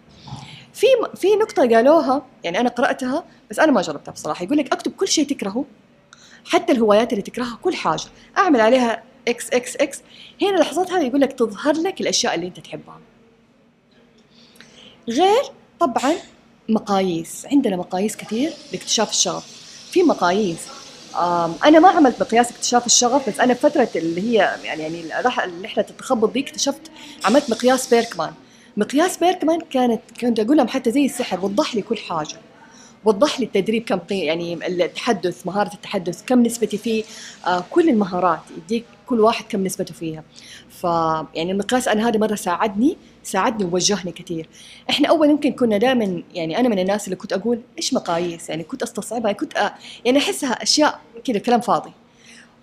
[0.74, 4.44] في في نقطة قالوها يعني أنا قرأتها بس أنا ما جربتها بصراحة.
[4.44, 5.64] يقول لك أكتب كل شيء تكرهه
[6.46, 8.02] حتى الهوايات اللي تكرهها كل حاجة.
[8.38, 10.00] أعمل عليها إكس إكس إكس
[10.42, 12.98] هنا لحظتها يقول لك تظهر لك الأشياء اللي أنت تحبها.
[15.08, 15.42] غير
[15.80, 16.14] طبعا
[16.68, 17.46] مقاييس.
[17.52, 19.46] عندنا مقاييس كثير لاكتشاف الشغف.
[19.90, 20.58] في مقاييس.
[21.64, 25.86] أنا ما عملت مقياس اكتشاف الشغف بس أنا فترة اللي هي يعني يعني رح- رحلة
[25.90, 26.80] التخبط دي اكتشفت
[27.24, 28.32] عملت مقياس بيركمان.
[28.76, 32.36] مقياس بيركمان كانت كنت أقول لهم حتى زي السحر وضح لي كل حاجة.
[33.04, 33.98] وضح لي التدريب كم.
[34.10, 37.04] يعني التحدث مهارة التحدث كم نسبتي فيه
[37.46, 40.24] آه كل المهارات يديك كل واحد كم نسبته فيها.
[40.70, 40.84] ف
[41.34, 44.48] يعني المقياس أنا هذا مرة ساعدني ساعدني ووجهني كثير.
[44.90, 48.62] إحنا أول يمكن كنا دائما يعني أنا من الناس اللي كنت أقول إيش مقاييس؟ يعني
[48.62, 49.74] كنت أستصعبها كنت أ...
[50.04, 51.92] يعني أحسها أشياء كذا كلام فاضي.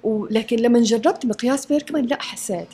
[0.04, 2.68] ولكن لما جربت مقياس بيركمان لا حسيت.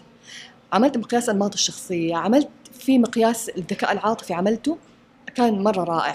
[0.74, 2.50] عملت مقياس أنماط الشخصية عملت
[2.88, 4.78] في مقياس الذكاء العاطفي عملته
[5.36, 6.14] كان مرة رائع.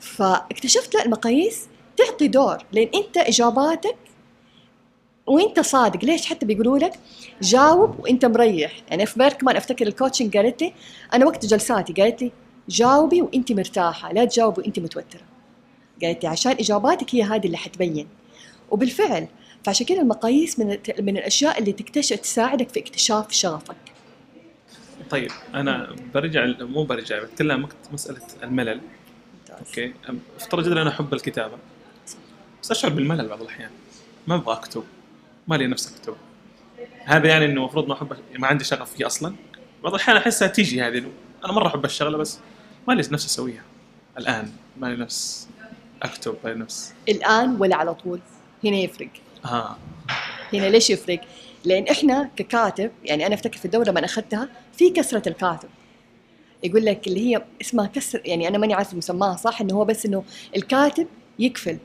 [0.00, 1.66] فاكتشفت لا المقاييس
[1.96, 3.96] تعطي دور لأن أنت إجاباتك
[5.26, 6.04] وأنت صادق.
[6.04, 6.92] ليش حتى بيقولوا لك
[7.42, 10.72] جاوب وأنت مريح؟ يعني في بيركمان أفتكر ال coaching قالت لي
[11.14, 12.32] أنا وقت جلساتي قالت لي
[12.68, 15.22] جاوبي وأنت مرتاحة لا تجاوبي وأنت متوترة.
[16.02, 18.08] قالت لي عشان إجاباتك هي هذه اللي حتبين.
[18.70, 19.26] وبالفعل
[19.64, 23.85] فعشان كده المقاييس من من الأشياء اللي تكتشف تساعدك في اكتشاف شغفك.
[25.10, 28.80] طيب أنا برجع مو برجع بتكلم مسألة الملل.
[29.50, 29.94] أوكي؟
[30.36, 31.56] افترض جدا أنا أحب الكتابة.
[32.62, 33.70] بس أشعر بالملل بعض الأحيان.
[34.26, 34.84] ما أبغى أكتب.
[35.48, 36.16] ما لي نفس أكتب.
[37.04, 39.34] هذا يعني إنه المفروض ما أحب ما عندي شغف فيه أصلا.
[39.82, 41.04] بعض الأحيان أحسها تيجي هذه.
[41.44, 42.38] أنا مرة أحب الشغلة بس
[42.88, 43.62] ما لي نفس أسويها.
[44.18, 45.48] الآن ما لي نفس
[46.02, 46.94] أكتب ما لي نفس.
[47.08, 48.20] الآن ولا على طول.
[48.64, 49.08] هنا يفرق.
[49.44, 49.76] آه.
[50.52, 51.20] هنا ليش يفرق؟
[51.64, 55.68] لأن إحنا ككاتب يعني أنا أفتكر في الدورة لما أخذتها في كسرة الكاتب.
[56.64, 60.06] يقول لك اللي هي اسمها كسر يعني أنا ماني عارفة مسماها صح إنه هو بس
[60.06, 60.24] إنه
[60.56, 61.06] الكاتب
[61.38, 61.78] يقفل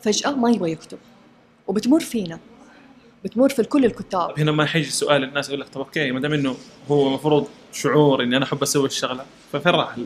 [0.00, 0.98] فجأة ما يبغى يكتب.
[1.66, 2.38] وبتمر فينا
[3.24, 4.38] بتمر في كل الكتاب.
[4.40, 6.56] هنا ما حيجي سؤال الناس يقول لك طب أوكي ما دام إنه
[6.90, 9.96] هو المفروض شعور إني أنا أحب أسوي الشغلة ففين راح؟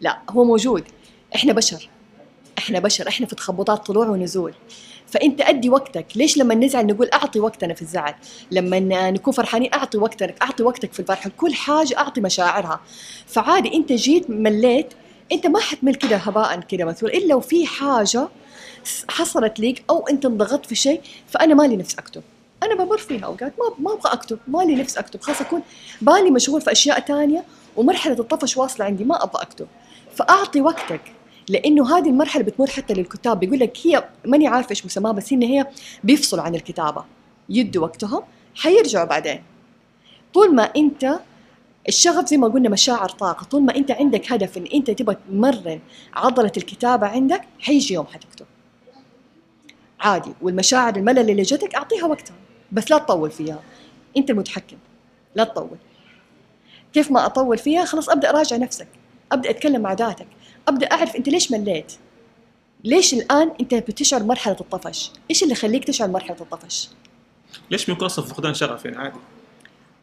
[0.00, 0.84] لا هو موجود.
[1.34, 1.88] إحنا بشر
[2.58, 4.54] إحنا بشر إحنا في تخبطات طلوع ونزول.
[5.12, 6.06] فأنت أدي وقتك.
[6.16, 8.14] ليش لما نزعل نقول أعطي وقتنا في الزعل؟
[8.50, 11.28] لما نكون فرحانين أعطي وقتك أعطي وقتك في الفرح.
[11.28, 12.80] كل حاجة أعطي مشاعرها.
[13.26, 14.92] فعادي أنت جيت مليت
[15.32, 18.28] أنت ما حتمل كده هباء كده مثول إلا وفي حاجة
[18.84, 22.22] س- حصلت ليك أو أنت انضغطت في شيء فأنا مالي نفس أكتب.
[22.62, 23.52] أنا بمر فيها أوقات.
[23.58, 24.38] ما ما أبغى أكتب.
[24.48, 25.20] مالي نفس أكتب.
[25.20, 25.62] خلاص أكون
[26.00, 27.44] بالي مشغول في أشياء تانية
[27.76, 29.04] ومرحلة الطفش واصلة عندي.
[29.04, 29.66] ما أبغى أكتب.
[30.16, 31.00] فأعطي وقتك.
[31.48, 33.40] لأنه هذه المرحلة بتمر حتى للكتاب.
[33.40, 35.66] بيقول لك هي ماني عارفه إيش مسماها بس إن هي
[36.04, 37.04] بيفصلوا عن الكتابة.
[37.48, 38.22] يدوا وقتهم
[38.54, 39.42] حيرجعوا بعدين.
[40.34, 41.18] طول ما أنت
[41.88, 43.44] الشغف زي ما قلنا مشاعر طاقة.
[43.44, 45.80] طول ما أنت عندك هدف إن أنت تبغى تمرن
[46.14, 48.46] عضلة الكتابة عندك حيجي يوم حتكتب.
[50.00, 50.32] عادي.
[50.42, 52.36] والمشاعر الملل اللي جتك أعطيها وقتها
[52.72, 53.62] بس لا تطول فيها.
[54.16, 54.76] أنت المتحكم
[55.34, 55.78] لا تطول.
[56.92, 58.88] كيف ما أطول فيها؟ خلاص أبدأ أراجع نفسك.
[59.32, 60.26] أبدأ أتكلم مع ذاتك.
[60.68, 61.92] أبدأ أعرف أنت ليش مليت؟
[62.84, 66.88] ليش الآن أنت بتشعر مرحلة الطفش؟ إيش اللي يخليك تشعر مرحلة الطفش؟
[67.70, 69.18] ليش بيكون أصلا فقدان شغف يعني عادي؟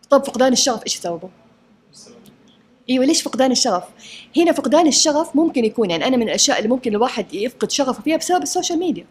[0.10, 1.30] طب فقدان الشغف إيش سببه؟
[2.90, 3.84] أيوه ليش فقدان الشغف؟
[4.38, 8.18] هنا فقدان الشغف ممكن يكون يعني أنا من الأشياء اللي ممكن الواحد يفقد شغفه فيها
[8.18, 9.06] بسبب ال social media.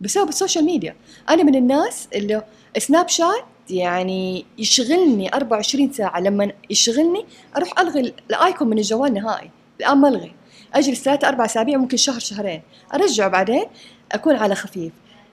[0.00, 0.96] بسبب ال social media.
[1.28, 2.42] أنا من الناس اللي
[2.78, 6.20] سناب شات يعني يشغلني 24 ساعة.
[6.20, 7.24] لما يشغلني
[7.56, 9.50] أروح ألغي ال icon من الجوال نهائي.
[9.80, 10.32] الآن ألغي.
[10.74, 12.62] أجلس ثلاثة أربع أسابيع ممكن شهر شهرين.
[12.94, 13.64] ارجعه بعدين
[14.12, 14.92] أكون على خفيف.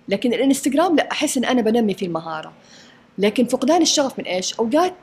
[0.09, 2.53] لكن الإنستغرام لا أحس إن أنا بنمي فيه المهارة.
[3.17, 4.93] لكن فقدان الشغف من إيش؟ أوقات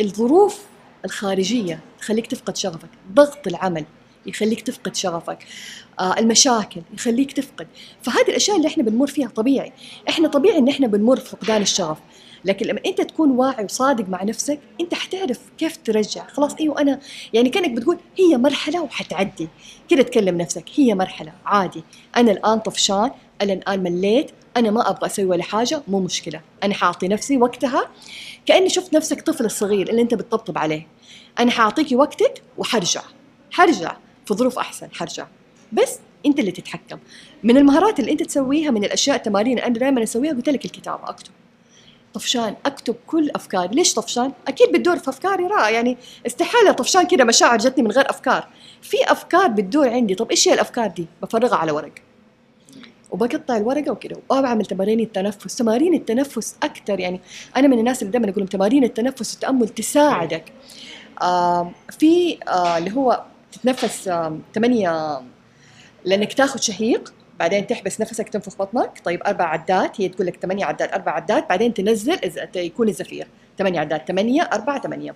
[0.00, 0.60] الظروف
[1.04, 2.88] الخارجية تخليك تفقد شغفك.
[3.12, 3.84] ضغط العمل
[4.26, 5.38] يخليك تفقد شغفك.
[6.00, 7.66] آه المشاكل يخليك تفقد.
[8.02, 9.72] فهذه الأشياء اللي إحنا بنمر فيها طبيعي.
[10.08, 11.98] إحنا طبيعي إن إحنا بنمر فقدان الشغف.
[12.44, 16.26] لكن لما أنت تكون واعي وصادق مع نفسك أنت حتعرف كيف ترجع.
[16.26, 17.00] خلاص أيوه أنا
[17.32, 19.48] يعني كأنك بتقول هي مرحلة وحتعدي.
[19.88, 21.84] كده تكلم نفسك هي مرحلة عادي.
[22.16, 23.10] أنا الآن طفشان
[23.42, 26.40] أنا الآن مليت أنا ما أبغى أسوي ولا حاجة مو مشكلة.
[26.64, 27.90] أنا حاعطي نفسي وقتها
[28.46, 30.86] كأني شفت نفسك طفل الصغير اللي أنت بتطبطب عليه.
[31.38, 33.02] أنا حاعطيكي وقتك وحرجع.
[33.50, 35.26] حرجع في ظروف أحسن حرجع.
[35.72, 36.98] بس أنت اللي تتحكم.
[37.42, 41.32] من المهارات اللي أنت تسويها من الأشياء التمارين أنا دائما أسويها قلت لك الكتابة أكتب.
[42.14, 45.46] طفشان أكتب كل افكاري ليش طفشان؟ أكيد بتدور في أفكاري.
[45.46, 45.96] رأى يعني
[46.26, 48.48] استحالة طفشان كده مشاعر جتني من غير أفكار.
[48.82, 50.14] في أفكار بتدور عندي.
[50.14, 51.92] طب إيش هي الأفكار دي؟ بفرغها على ورق.
[53.10, 54.16] وبقطع الورقة وكده.
[54.30, 55.56] وبعمل تمارين التنفس.
[55.56, 57.20] تمارين التنفس أكثر يعني
[57.56, 60.52] أنا من الناس اللي دائما أقول تمارين التنفس والتامل تساعدك.
[61.22, 65.22] آه في آه اللي هو تتنفس آه
[66.04, 67.12] لأنك تاخذ شهيق.
[67.40, 69.00] بعدين تحبس نفسك تنفخ بطنك.
[69.04, 71.48] طيب أربع عدات هي تقول لك ثمانية عدات أربع عدات.
[71.48, 72.18] بعدين تنزل
[72.56, 73.26] يكون الزفير.
[73.58, 75.14] ثمانية عدات ثمانية أربعة ثمانية.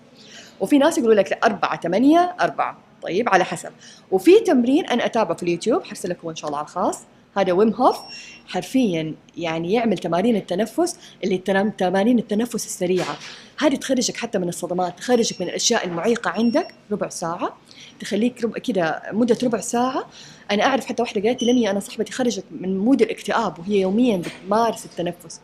[0.61, 2.79] وفي ناس يقولوا لك أربعة ثمانية أربعة.
[3.03, 3.71] طيب على حسب.
[4.11, 7.01] وفي تمرين أنا أتابعه في اليوتيوب حرسل لكم إن شاء الله على الخاص.
[7.37, 7.99] هذا ويم هوف
[8.47, 11.39] حرفيا يعني يعمل تمارين التنفس اللي
[11.79, 13.17] تمارين التنفس السريعة.
[13.59, 17.57] هذه تخرجك حتى من الصدمات تخرجك من الأشياء المعيقة عندك ربع ساعة.
[18.01, 20.07] تخليك ربع كده مدة ربع ساعة.
[20.51, 24.85] أنا أعرف حتى واحدة قالت لي أنا صاحبتي خرجت من مود الاكتئاب وهي يوميا بتمارس
[24.85, 25.41] التنفس.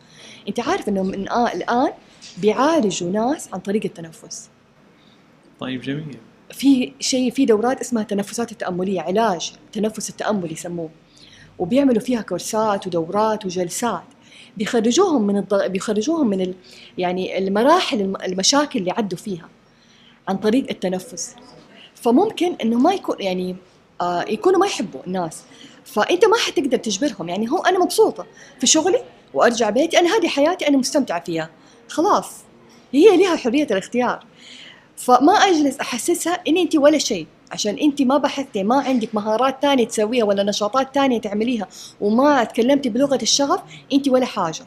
[0.47, 1.91] أنت عارف إنه من آه الآن
[2.37, 4.49] بيعالجوا ناس عن طريق التنفس.
[5.59, 6.17] طيب جميل.
[6.51, 10.89] في شيء في دورات اسمها التنفسات التأملية علاج التنفس التاملي يسموه.
[11.59, 14.03] وبيعملوا فيها كورسات ودورات وجلسات.
[14.57, 15.63] بيخرجوهم من الض...
[15.63, 16.53] بيخرجوهم من ال...
[16.97, 18.15] يعني المراحل الم...
[18.15, 19.49] المشاكل اللي عدوا فيها
[20.27, 21.35] عن طريق التنفس.
[21.95, 23.55] فممكن إنه ما يكون يعني
[24.27, 25.43] يكونوا ما يحبوا الناس.
[25.85, 27.29] فأنت ما حتقدر تجبرهم.
[27.29, 28.25] يعني هو أنا مبسوطة
[28.59, 29.01] في شغلي
[29.33, 29.99] وأرجع بيتي.
[29.99, 31.49] أنا هذه حياتي أنا مستمتعة فيها.
[31.87, 32.31] خلاص
[32.91, 34.25] هي لها حرية الاختيار.
[34.97, 39.87] فما أجلس أحسسها إن أنت ولا شيء عشان أنت ما بحثتي ما عندك مهارات ثانية
[39.87, 41.67] تسويها ولا نشاطات ثانية تعمليها
[42.01, 43.61] وما تكلمتي بلغة الشغف
[43.93, 44.65] أنت ولا حاجة.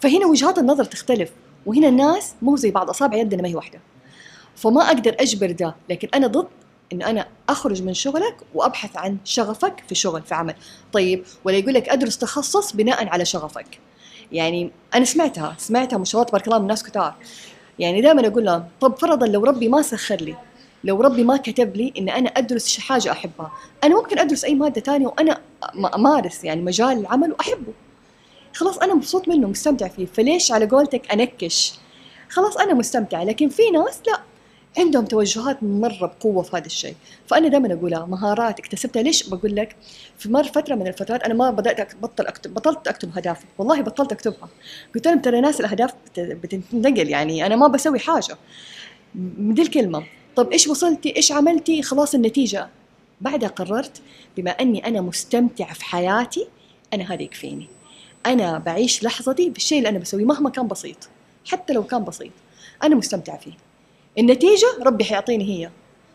[0.00, 1.30] فهنا وجهات النظر تختلف
[1.66, 3.80] وهنا الناس مو زي بعض أصابع يدنا ما هي واحدة.
[4.56, 6.48] فما أقدر أجبر ده لكن أنا ضد
[6.92, 10.54] إن أنا أخرج من شغلك وأبحث عن شغفك في شغل في عمل.
[10.92, 13.80] طيب ولا يقول لك أدرس تخصص بناء على شغفك.
[14.32, 17.14] يعني أنا سمعتها سمعتها ما شاء الله تبارك الله من ناس كتار.
[17.78, 20.36] يعني دائما أقول لهم طب فرضا لو ربي ما سخر لي
[20.84, 23.52] لو ربي ما كتب لي إن أنا أدرس حاجة أحبها
[23.84, 25.40] أنا ممكن أدرس أي مادة ثانية وأنا
[25.94, 27.72] أمارس يعني مجال العمل وأحبه.
[28.54, 30.06] خلاص أنا مبسوط منه مستمتع فيه.
[30.06, 31.74] فليش على قولتك أنكش؟
[32.28, 33.22] خلاص أنا مستمتع.
[33.22, 34.20] لكن في ناس لا.
[34.78, 36.94] عندهم توجهات مرة بقوة في هذا الشيء.
[37.26, 39.02] فأنا دائما أقولها مهارات اكتسبتها.
[39.02, 39.76] ليش بقول لك؟
[40.18, 44.12] في مره فترة من الفترات أنا ما بدأت بطل اكتب بطلت أكتب اهدافي والله بطلت
[44.12, 44.48] أكتبها.
[44.94, 48.36] قلت لهم ترى ناس الأهداف بتنتقل يعني أنا ما بسوي حاجة.
[49.14, 50.04] دي الكلمة
[50.36, 52.68] طب إيش وصلتي؟ إيش عملتي؟ خلاص النتيجة.
[53.20, 54.02] بعدها قررت
[54.36, 56.48] بما أني أنا مستمتعة في حياتي
[56.94, 57.68] أنا هذا يكفيني.
[58.26, 61.08] أنا بعيش لحظتي بالشيء اللي أنا بسويه مهما كان بسيط.
[61.46, 62.32] حتى لو كان بسيط.
[62.82, 63.52] أنا مستمتعة فيه.
[64.18, 65.70] النتيجة ربي حيعطيني هي.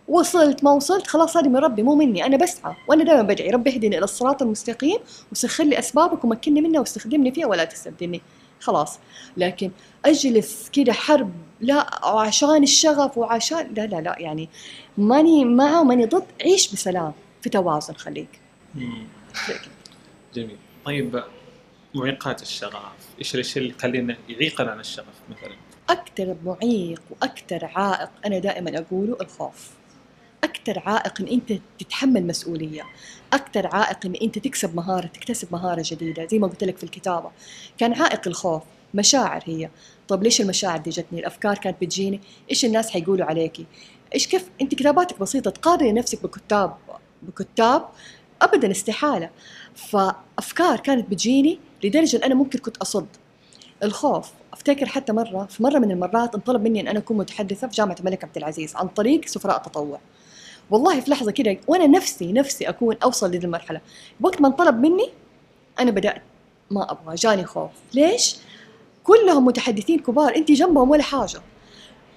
[0.08, 3.70] وصلت ما وصلت خلاص هذه من ربي مو مني أنا بسعى وأنا دائما بدعي ربي
[3.70, 4.98] اهدني إلى الصراط المستقيم
[5.32, 8.22] وسخر لي أسبابك ومكنني منها واستخدمني فيها ولا تستبدلني
[8.60, 9.00] خلاص.
[9.38, 9.72] لكن
[10.06, 14.50] أجلس كده حرب لا وعشان الشغف وعشان لا لا لا يعني
[14.98, 18.40] ماني معه ماني ضد عيش بسلام في توازن خليك.
[20.36, 20.58] جميل.
[20.86, 21.24] طيب
[21.96, 22.76] معيقات الشغف
[23.20, 25.56] إيش الاشياء اللي تخلينا يعيقنا عن الشغف مثلا؟
[25.90, 29.72] أكثر معيق وأكثر عائق أنا دائما أقوله الخوف.
[30.44, 32.84] أكثر عائق إن أنت تتحمل مسؤولية.
[33.34, 36.26] أكثر عائق إن أنت تكسب مهارة تكتسب مهارة جديدة.
[36.26, 37.32] زي ما قلت لك في الكتابة.
[37.78, 38.62] كان عائق الخوف.
[38.94, 39.70] مشاعر هي.
[40.08, 42.22] طب ليش المشاعر دي جتني؟ الأفكار كانت بتجيني.
[42.50, 43.66] إيش الناس حيقولوا عليكي؟
[44.14, 45.52] إيش كيف؟ أنت كتاباتك بسيطة.
[45.52, 46.76] تقارني نفسك بكتاب
[47.22, 47.90] بكتاب
[48.42, 49.30] ابدا استحالة.
[49.76, 53.08] فأفكار كانت بتجيني لدرجة إن أنا ممكن كنت أصد.
[53.84, 54.32] الخوف.
[54.54, 57.96] أفتكر حتى مرة في مرة من المرات انطلب مني أن أنا أكون متحدثة في جامعة
[58.00, 60.00] الملك عبد العزيز عن طريق سفراء التطوع
[60.72, 63.82] والله في لحظة كده وأنا نفسي نفسي أكون أوصل لذي المرحلة.
[64.22, 65.10] وقت ما انطلب مني
[65.80, 66.22] أنا بدأت
[66.72, 67.72] ما أبغى جاني خوف.
[67.94, 68.36] ليش؟
[69.04, 71.42] كلهم متحدثين كبار انت جنبهم ولا حاجة.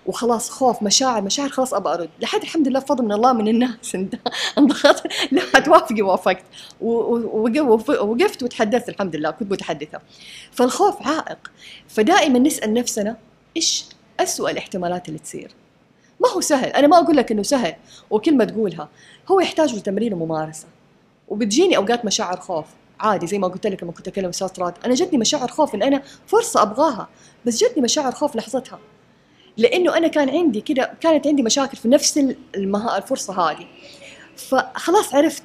[0.06, 2.10] وخلاص خوف مشاعر مشاعر خلاص أبى أرد.
[2.20, 3.96] لحد الحمد لله فضل من الله من الناس.
[4.58, 6.44] انضغط لا توافقي وافقت
[6.80, 10.00] وقفت وتحدثت الحمد لله كنت متحدثة.
[10.52, 11.38] فالخوف عائق.
[11.88, 13.16] فدائما نسأل نفسنا
[13.56, 13.84] إيش
[14.20, 15.50] أسوأ الاحتمالات اللي تصير؟
[16.20, 16.68] ما هو سهل.
[16.68, 17.74] أنا ما أقول لك إنه سهل
[18.10, 18.88] وكلمة تقولها.
[19.30, 20.66] هو يحتاج لتمرين وممارسة.
[21.28, 22.66] وبتجيني أوقات مشاعر خوف.
[23.00, 24.48] عادي زي ما قلت لك لما كنت اكلم أستاذ
[24.84, 27.08] أنا جتني مشاعر خوف إن أنا فرصة أبغاها
[27.46, 28.78] بس جتني مشاعر خوف لحظتها.
[29.56, 32.20] لأنه أنا كان عندي كده كانت عندي مشاكل في نفس
[32.56, 32.96] المها...
[32.96, 33.66] الفرصة هذه.
[34.36, 35.42] فخلاص عرفت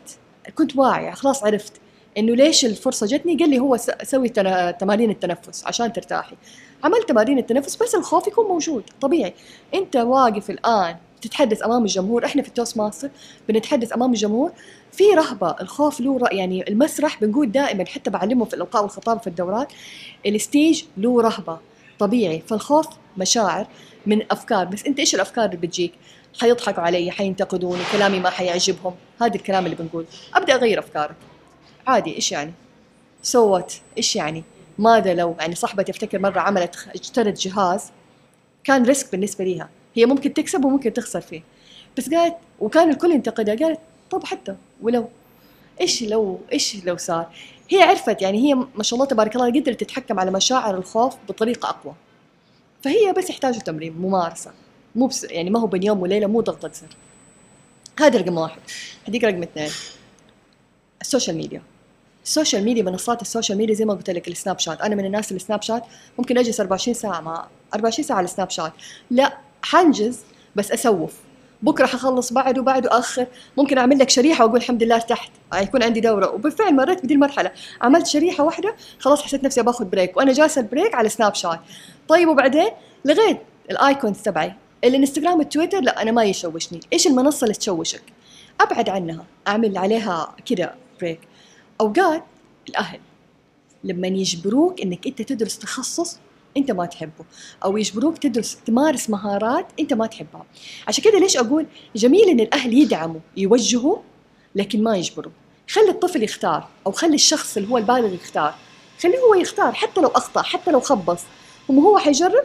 [0.56, 1.74] كنت واعية خلاص عرفت
[2.18, 3.36] إنه ليش الفرصة جتني.
[3.36, 4.30] قال لي هو سوي
[4.80, 6.36] تمارين التنفس عشان ترتاحي.
[6.84, 9.34] عملت تمارين التنفس بس الخوف يكون موجود طبيعي.
[9.74, 13.10] أنت واقف الآن تتحدث أمام الجمهور إحنا في ال Toastmasters
[13.50, 14.52] بنتحدث أمام الجمهور
[14.92, 19.28] في رهبة الخوف له ر- يعني المسرح بنقول دائما حتى بعلمهم في الالقاء والخطاب في
[19.28, 19.74] الدورات
[20.26, 21.60] ال stage له رهبة
[22.00, 22.44] طبيعي.
[22.48, 23.68] فالخوف مشاعر.
[24.06, 25.94] من أفكار بس أنت إيش الأفكار اللي بتجيك؟
[26.40, 28.96] حيضحكوا علي حينتقدوني كلامي ما حيعجبهم.
[29.22, 30.06] هذا الكلام اللي بنقول.
[30.34, 31.16] أبدأ أغير أفكارك.
[31.88, 32.54] عادي إيش يعني؟
[33.24, 34.44] سوت إيش يعني؟
[34.78, 37.92] ماذا لو؟ يعني صاحبتي أفتكر مرة عملت اشترت جهاز
[38.64, 39.70] كان ريسك بالنسبة ليها.
[39.96, 41.44] هي ممكن تكسب وممكن تخسر فيه.
[41.98, 43.80] بس قالت وكان الكل ينتقدها قالت
[44.12, 45.10] طب حتى ولو؟
[45.82, 47.30] إيش لو؟ إيش لو صار؟
[47.70, 51.70] هي عرفت يعني هي ما شاء الله تبارك الله قدرت تتحكم على مشاعر الخوف بطريقة
[51.70, 51.94] أقوى.
[52.84, 54.52] فهي بس يحتاجوا تمرين ممارسة.
[54.96, 56.96] مو بس يعني ما هو بين يوم وليلة مو ضغطه زر
[58.00, 58.60] هذا رقم واحد.
[59.08, 59.70] هديك رقم اثنين.
[61.02, 61.62] ال social media.
[62.24, 64.82] ال social media منصات ال social media زي ما قلت لك السناب شات.
[64.82, 65.84] أنا من الناس اللي السناب شات
[66.18, 68.74] ممكن أجلس 24 ساعة مع 24 ساعة على السناب شات.
[69.12, 70.20] لا حنجز
[70.56, 71.14] بس أسوف.
[71.62, 73.28] بكرة حخلص بعده بعده آخر.
[73.58, 75.32] ممكن أعمل لك شريحة وأقول الحمد لله ارتحت.
[75.56, 76.32] يكون عندي دورة.
[76.32, 77.52] وبالفعل مريت بدي المرحلة.
[77.82, 80.18] عملت شريحة واحدة خلاص حسيت نفسي باخذ break.
[80.18, 81.60] وأنا جالسة ال break على سناب شات.
[82.08, 82.70] طيب وبعدين
[83.06, 83.38] لغيت
[83.72, 84.54] ال icons تبعي.
[84.84, 86.80] الانستغرام التويتر لا أنا ما يشوشني.
[86.94, 88.04] إيش المنصة اللي تشوشك؟
[88.62, 89.26] أبعد عنها.
[89.48, 91.20] أعمل عليها كده بريك.
[91.82, 92.24] أوقات
[92.70, 93.00] الأهل
[93.84, 96.20] لما يجبروك إنك أنت تدرس تخصص
[96.58, 97.26] أنت ما تحبه.
[97.64, 100.46] أو يجبروك تدرس تمارس مهارات أنت ما تحبها.
[100.88, 103.98] عشان كده ليش أقول جميل إن الأهل يدعموا يوجهوا
[104.56, 105.32] لكن ما يجبروا.
[105.70, 108.56] خلي الطفل يختار أو خلي الشخص اللي هو البالغ يختار.
[109.04, 111.22] خليه هو يختار حتى لو أخطأ حتى لو خبص.
[111.70, 112.44] وما هو حيجرب؟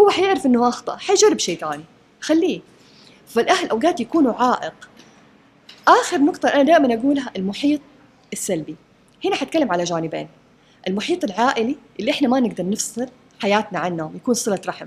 [0.00, 1.84] هو حيعرف إنه أخطأ حيجرب شيء ثاني.
[2.20, 2.60] خليه.
[3.28, 4.88] فالأهل أوقات يكونوا عائق.
[5.88, 7.80] آخر نقطة أنا دائما أقولها المحيط
[8.32, 8.76] السلبي.
[9.24, 10.28] هنا حتكلم على جانبين.
[10.88, 14.86] المحيط العائلي اللي إحنا ما نقدر نفصل حياتنا عنهم يكون صلة رحم.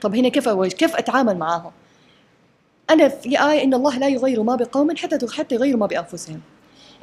[0.00, 1.72] طب هنا كيف أواجه؟ كيف أتعامل معاهم؟
[2.90, 6.40] أنا في إيه إن الله لا يغير ما بقوم حتى حتى يغيروا ما بأنفسهم.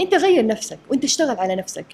[0.02, 1.86] أنت غير نفسك وأنت اشتغل على نفسك.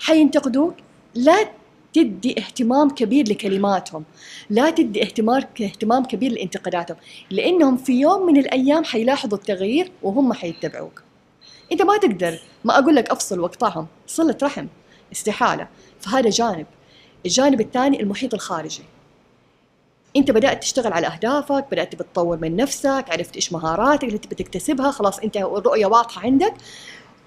[0.00, 0.74] حينتقدوك
[1.14, 1.48] لا
[1.92, 4.04] تدي اهتمام كبير لكلماتهم.
[4.50, 6.96] لا تدي اهتمام اهتمام كبير لانتقاداتهم.
[7.30, 11.02] لأنهم في يوم من الأيام حيلاحظوا التغيير وهم حيتبعوك.
[11.72, 14.66] أنت ما تقدر ما أقول لك أفصل واقطعهم صلة رحم
[15.12, 15.68] استحالة.
[16.00, 16.66] فهذا جانب.
[17.26, 18.82] الجانب الثاني المحيط الخارجي.
[20.16, 24.90] انت بدأت تشتغل على أهدافك بدأت بتطور من نفسك عرفت إيش مهاراتك اللي تبي تكتسبها
[24.90, 26.54] خلاص انت الرؤية واضحة عندك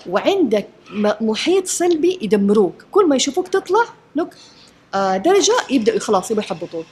[0.10, 0.68] وعندك
[1.22, 2.86] محيط سلبي يدمروك.
[2.92, 3.84] كل ما يشوفوك تطلع
[4.16, 4.36] لك
[4.94, 6.86] آه درجة يبداوا خلاص يبغوا يحبطوك.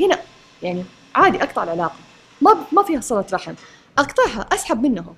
[0.00, 0.18] هنا
[0.62, 1.96] يعني عادي أقطع العلاقة.
[2.40, 3.54] ما ما فيها صلة رحم.
[3.98, 5.14] أقطعها أسحب منهم.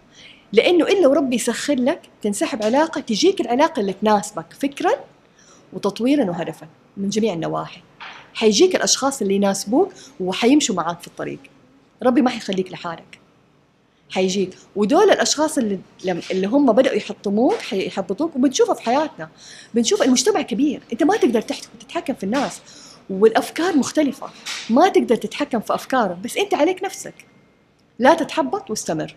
[0.52, 4.90] لأنه الا وربي يسخر لك تنسحب علاقة تجيك العلاقة اللي تناسبك فكرا
[5.74, 7.80] وتطويرا وهدفا من جميع النواحي.
[8.34, 11.38] حيجيك الأشخاص اللي يناسبوك وحيمشوا معاك في الطريق.
[12.02, 13.18] ربي ما حيخليك لحالك.
[14.10, 14.50] حيجيك.
[14.76, 15.78] ودول الأشخاص اللي
[16.30, 19.28] اللي هم بدأوا يحطموك حيحبطوك وبنشوفها في حياتنا.
[19.74, 20.82] بنشوف المجتمع كبير.
[20.92, 22.60] أنت ما تقدر تتحكم في الناس.
[23.10, 24.28] والأفكار مختلفة.
[24.70, 26.22] ما تقدر تتحكم في أفكارهم.
[26.22, 27.14] بس أنت عليك نفسك.
[27.98, 29.14] لا تتحبط واستمر.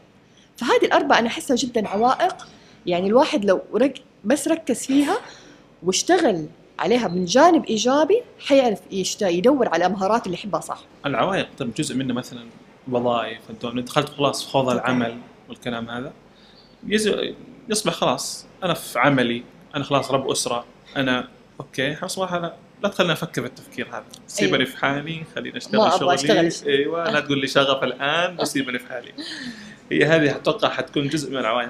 [0.57, 2.47] فهذه الأربعة أنا أحسها جدا عوائق.
[2.85, 5.17] يعني الواحد لو رك بس ركز فيها
[5.83, 6.47] واشتغل
[6.79, 8.79] عليها من جانب إيجابي حيعرف
[9.21, 10.79] يدور على مهارات اللي يحبها صح.
[11.05, 12.45] العوائق طب جزء منه مثلا
[12.91, 14.69] وظائف الدوام دخلت خلاص في خوض.
[14.69, 15.17] العمل
[15.49, 16.13] والكلام هذا
[17.69, 19.43] يصبح خلاص أنا في عملي
[19.75, 20.65] أنا خلاص رب أسرة
[20.97, 21.27] أنا
[21.59, 24.03] أوكي صراحة لا لا تخليني أفكر في التفكير هذا.
[24.27, 26.13] سيبني في حالي خليني أشتغل شغلي.
[26.13, 26.51] أشتغل.
[26.71, 29.13] أيوه لا تقول لي شغف الآن وسيبني في حالي.
[29.91, 31.69] هي هذه أتوقع حتكون جزء من العوائق.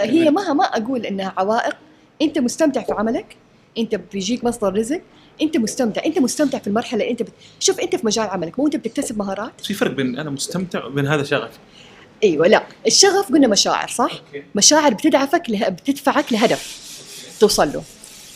[0.00, 1.76] هي ما ما أقول إنها عوائق.
[2.22, 3.36] أنت مستمتع في عملك؟
[3.78, 5.00] انت بيجيك مصدر رزق
[5.42, 7.32] انت مستمتع انت مستمتع في المرحلة اللي انت بت...
[7.60, 11.06] شوف انت في مجال عملك مو انت بتكتسب مهارات؟ في فرق بين أنا مستمتع وبين
[11.06, 11.58] هذا شغفي
[12.24, 12.62] أيوه لا.
[12.86, 14.44] الشغف قلنا مشاعر صح؟ أوكي.
[14.54, 15.68] مشاعر بتدعفك له...
[15.68, 16.78] بتدفعك لهدف
[17.40, 17.82] توصل له.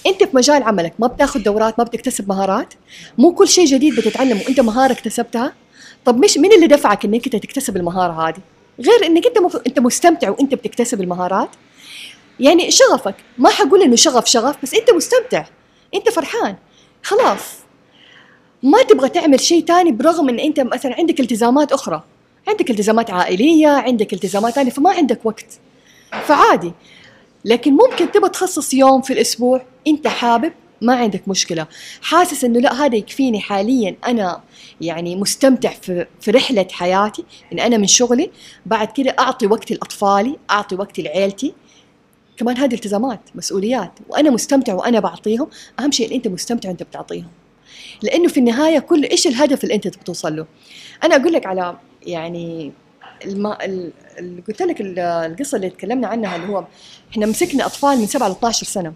[0.06, 2.74] انت في مجال عملك ما بتاخذ دورات ما بتكتسب مهارات
[3.18, 5.52] مو كل شيء جديد بتتعلمه انت مهارة اكتسبتها؟
[6.04, 8.40] طب مش مين اللي دفعك إنك أنت تكتسب المهارة هذه؟
[8.80, 9.56] غير إنك أنت مف...
[9.66, 11.48] أنت مستمتع وأنت بتكتسب المهارات؟
[12.40, 13.14] يعني شغفك.
[13.38, 15.44] ما حقول إنه شغف شغف بس أنت مستمتع.
[15.94, 16.56] أنت فرحان.
[17.02, 17.58] خلاص.
[18.62, 22.02] ما تبغى تعمل شيء تاني برغم إن أنت مثلا عندك التزامات أخرى.
[22.48, 25.58] عندك التزامات عائلية عندك التزامات ثانية فما عندك وقت.
[26.26, 26.72] فعادي.
[27.44, 29.62] لكن ممكن تبغى تخصص يوم في الأسبوع.
[29.86, 31.66] أنت حابب ما عندك مشكلة.
[32.02, 33.96] حاسس إنه لا هذا يكفيني حاليا.
[34.06, 34.42] أنا
[34.80, 35.70] يعني مستمتع
[36.20, 37.24] في رحلة حياتي.
[37.52, 38.30] إن أنا من شغلي
[38.66, 41.54] بعد كده أعطي وقت لأطفالي أعطي وقت لعيلتي.
[42.42, 45.48] كمان هذه التزامات مسؤوليات وأنا مستمتع وأنا بعطيهم
[45.80, 47.28] أهم شيء ان أنت مستمتع وأنت بتعطيهم.
[48.02, 50.46] لأنه في النهاية كل إيش الهدف اللي أنت بتوصل له؟
[51.04, 51.76] أنا أقول لك على
[52.06, 52.72] يعني
[53.24, 53.46] الم...
[53.46, 53.92] ال...
[54.48, 56.64] قلت لك ال- القصة اللي تكلمنا عنها اللي هو
[57.12, 58.92] إحنا مسكنا أطفال من 7 ل 12 سنة.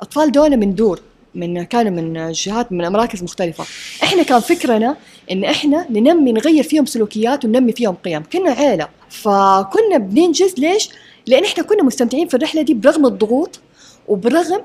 [0.00, 1.00] أطفال دول من دور
[1.34, 3.64] من كانوا من جهات من مراكز مختلفة.
[4.02, 4.96] إحنا كان فكرنا
[5.30, 8.22] إن إحنا ننمي نغير فيهم سلوكيات وننمي فيهم قيم.
[8.32, 10.88] كنا عيلة فكنا بننجز ليش؟
[11.26, 13.60] لأن إحنا كنا مستمتعين في الرحلة دي برغم الضغوط
[14.08, 14.62] وبرغم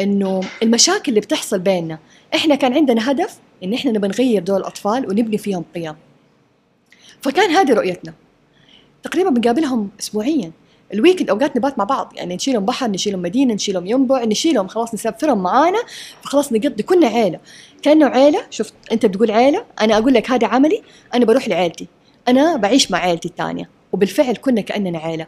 [0.00, 1.98] إنه المشاكل اللي بتحصل بيننا.
[2.34, 5.94] إحنا كان عندنا هدف إن إحنا نبغى نغير دول الأطفال ونبني فيهم قيم.
[7.20, 8.14] فكان هذه رؤيتنا.
[9.02, 10.52] تقريبا بنقابلهم اسبوعيا.
[10.94, 12.12] الويكند أوقات نبات مع بعض.
[12.16, 15.78] يعني نشيلهم بحر نشيلهم مدينة نشيلهم ينبع نشيلهم خلاص نسافرهم معانا
[16.22, 17.40] فخلاص نقضي كنا عيلة.
[17.82, 20.82] كأنه عيلة شفت أنت بتقول عيلة أنا أقول لك هذا عملي
[21.14, 21.86] أنا بروح لعيلتي.
[22.28, 23.70] أنا بعيش مع عيلتي الثانية.
[23.92, 25.26] وبالفعل كنا كأننا عيلة.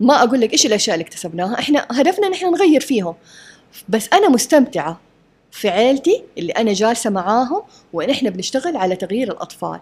[0.00, 1.58] ما أقول لك إيش الأشياء اللي اكتسبناها.
[1.58, 3.14] إحنا هدفنا ان إحنا نغير فيهم.
[3.88, 5.00] بس أنا مستمتعة
[5.50, 9.80] في عيلتي اللي أنا جالسة معاهم وان إحنا بنشتغل على تغيير الأطفال.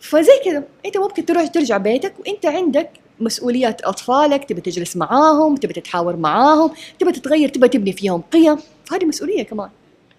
[0.00, 5.72] فزي كذا أنت ممكن تروح ترجع بيتك وأنت عندك مسؤوليات أطفالك تبي تجلس معاهم تبي
[5.72, 8.58] تتحاور معاهم تبي تتغير تبي تبني فيهم قيم.
[8.92, 9.70] هذه مسؤولية كمان.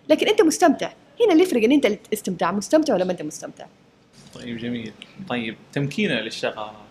[0.09, 0.91] لكن أنت مستمتع.
[1.21, 3.65] هنا اللي يفرق إن أنت اللي استمتع مستمتع ولا ما أنت مستمتع؟
[4.35, 4.93] طيب جميل.
[5.29, 6.86] طيب تمكيننا للشغف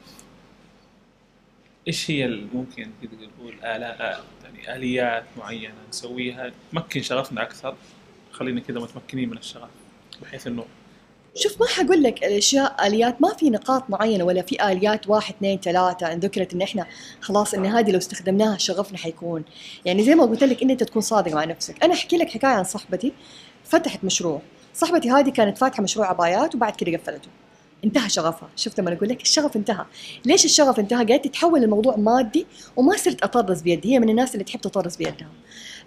[1.89, 7.75] إيش هي ال- ممكن كده نقول آلاء يعني آليات معينة نسويها؟ تمكن شغفنا أكثر.
[8.33, 9.69] خلينا كده متمكنين من الشغف
[10.23, 10.65] بحيث إنه
[11.35, 15.61] شوف ما حقول لك الأشياء آليات ما في نقاط معينة ولا في آليات واحد اثنين
[15.61, 16.13] ثلاثة.
[16.13, 16.87] إن ذكرت إن إحنا
[17.21, 19.45] خلاص إن هذه لو استخدمناها شغفنا حيكون.
[19.85, 21.85] يعني زي ما قلت لك إن أنت تكون صادق مع نفسك.
[21.85, 23.13] أنا أحكي لك حكاية عن صاحبتي
[23.65, 24.43] فتحت مشروع.
[24.75, 27.29] صاحبتي هذه كانت فاتحة مشروع عبايات وبعد كده قفلته.
[27.85, 28.49] انتهى شغفها.
[28.57, 29.85] شفت لما أقول لك الشغف انتهى.
[30.25, 32.47] ليش الشغف انتهى؟ قالت تتحول الموضوع مادي
[32.77, 33.95] وما صرت أطرز بيدي.
[33.95, 35.29] هي من الناس اللي تحب تطرز بيدها.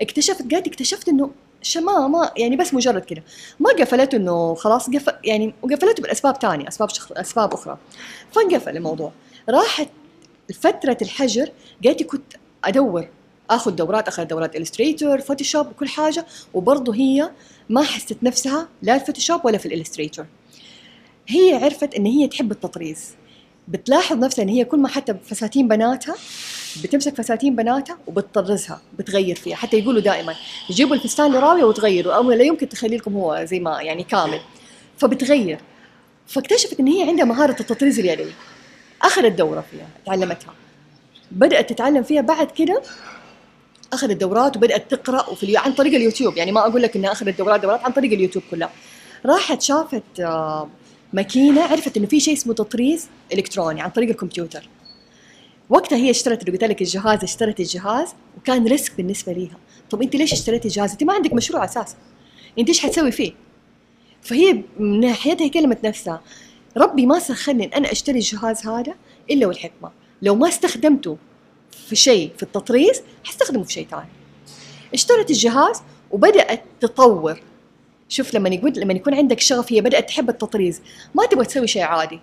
[0.01, 1.31] اكتشفت قالت اكتشفت إنه
[1.61, 3.23] شما ما يعني بس مجرد كده.
[3.59, 7.11] ما قفلته إنه خلاص قفل يعني وقفلته بالاسباب تانية أسباب شخ...
[7.11, 7.77] أسباب أخرى.
[8.31, 9.11] فانقفل الموضوع.
[9.49, 9.89] راحت
[10.59, 11.51] فترة الحجر
[11.85, 12.33] قالت كنت
[12.63, 13.07] أدور
[13.49, 16.25] آخذ دورات اخذت دورات Illustrator Photoshop وكل حاجة.
[16.53, 17.31] وبرضه هي
[17.69, 20.25] ما حست نفسها لا في Photoshop ولا في ال Illustrator.
[21.29, 23.15] هي عرفت إن هي تحب التطريز.
[23.67, 26.15] بتلاحظ نفسها إن هي كل ما حتى فساتين بناتها
[26.83, 29.55] بتمسك فساتين بناتها وبتطرزها بتغير فيها.
[29.55, 30.35] حتى يقولوا دائما
[30.69, 32.13] يجيبوا الفستان اللي راويه وتغيروا.
[32.13, 34.39] أو لا يمكن تخلي لكم هو زي ما يعني كامل.
[34.97, 35.59] فبتغير.
[36.27, 38.31] فاكتشفت إن هي عندها مهارة التطريز اليدوي.
[39.01, 40.53] أخذت دورة فيها تعلمتها.
[41.31, 42.81] بدأت تتعلم فيها بعد كده
[43.93, 45.57] أخذت دورات وبدأت تقرأ وفي.
[45.57, 46.37] عن طريق اليوتيوب.
[46.37, 48.71] يعني ما أقول لك إنها أخذت دورات دورات عن طريق اليوتيوب كلها.
[49.25, 50.69] راحت شافت آه،
[51.13, 54.69] ماكينة عرفت إنه في شيء اسمه تطريز إلكتروني عن طريق الكمبيوتر.
[55.69, 59.57] وقتها هي اشترت اللي قلت لك الجهاز اشترت الجهاز وكان risk بالنسبة ليها.
[59.89, 61.95] طب أنت ليش اشتريتي الجهاز؟ أنت ما عندك مشروع أساسا.
[62.59, 63.33] أنت إيش حتسوي فيه؟
[64.21, 66.21] فهي من ناحيتها كلمت نفسها
[66.77, 68.93] ربي ما سخرني إن أنا أشتري الجهاز هذا
[69.31, 69.91] إلا والحكمة.
[70.21, 71.17] لو ما استخدمته
[71.87, 74.09] في شيء في التطريز حستخدمه في شيء ثاني.
[74.93, 75.81] اشترت الجهاز
[76.11, 77.41] وبدأت تطور.
[78.09, 80.81] شوف لما يقول لما يكون عندك شغف هي بدأت تحب التطريز.
[81.15, 82.19] ما تبغى تسوي شيء عادي.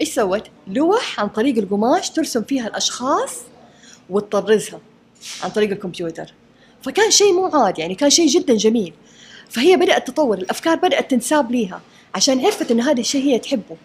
[0.00, 3.36] إيش سوت؟ لوح عن طريق القماش ترسم فيها الأشخاص
[4.10, 4.80] وتطرزها
[5.42, 6.34] عن طريق الكمبيوتر.
[6.82, 8.92] فكان شيء مو عادي يعني كان شيء جدا جميل.
[9.48, 11.80] فهي بدأت تطور الأفكار بدأت تنساب ليها
[12.14, 13.76] عشان عرفت ان هذا الشيء هي تحبه.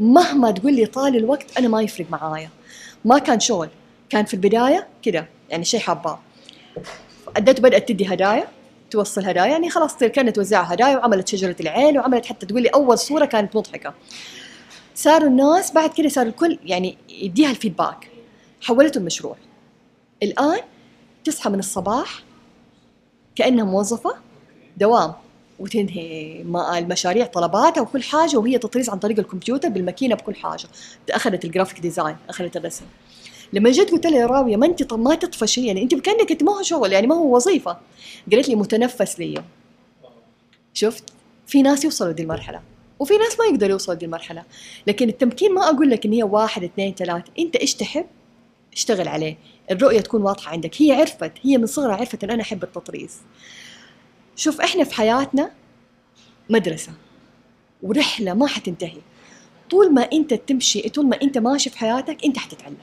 [0.00, 2.50] مهما تقول لي طال الوقت أنا ما يفرق معايا.
[3.04, 3.68] ما كان شغل
[4.10, 6.20] كان في البداية كده يعني شيء حاباه
[7.36, 8.57] ادته بدأت تدي هدايا.
[8.90, 12.98] توصل هدايا يعني خلاص كانت توزع هدايا وعملت شجرة العيل وعملت حتى تقول لي أول
[12.98, 13.94] صورة كانت مضحكة.
[14.94, 18.10] صاروا الناس بعد كده صار الكل يعني يديها الفيدباك.
[18.60, 19.36] حولته المشروع
[20.22, 20.60] الآن
[21.24, 22.22] تصحى من الصباح
[23.36, 24.14] كأنها موظفة
[24.76, 25.12] دوام.
[25.58, 26.42] وتنهي
[26.78, 30.68] المشاريع طلباتها وكل حاجة وهي تطريز عن طريق الكمبيوتر بالماكينة بكل حاجة.
[31.10, 32.84] أخذت ال graphic design أخذت الرسم.
[33.52, 36.62] لما جيت قلت لها يا راوية ما أنت ما تطفشي يعني أنت كأنك ما هو
[36.62, 37.78] شغل يعني ما هو وظيفة.
[38.32, 39.42] قالت لي متنفس لي.
[40.74, 41.04] شفت؟
[41.46, 42.60] في ناس يوصلوا دي المرحلة
[42.98, 44.44] وفي ناس ما يقدروا يوصلوا دي المرحلة.
[44.86, 47.32] لكن التمكين ما أقول لك إن هي واحد اثنين ثلاثة.
[47.38, 48.06] أنت إيش تحب؟
[48.72, 49.38] اشتغل عليه.
[49.70, 50.82] الرؤية تكون واضحة عندك.
[50.82, 53.16] هي عرفت هي من صغرها عرفت إن أنا أحب التطريز.
[54.36, 55.50] شوف إحنا في حياتنا
[56.50, 56.92] مدرسة
[57.82, 59.00] ورحلة ما حتنتهي.
[59.70, 62.76] طول ما أنت تمشي طول ما أنت ماشي في حياتك أنت حتتعلم.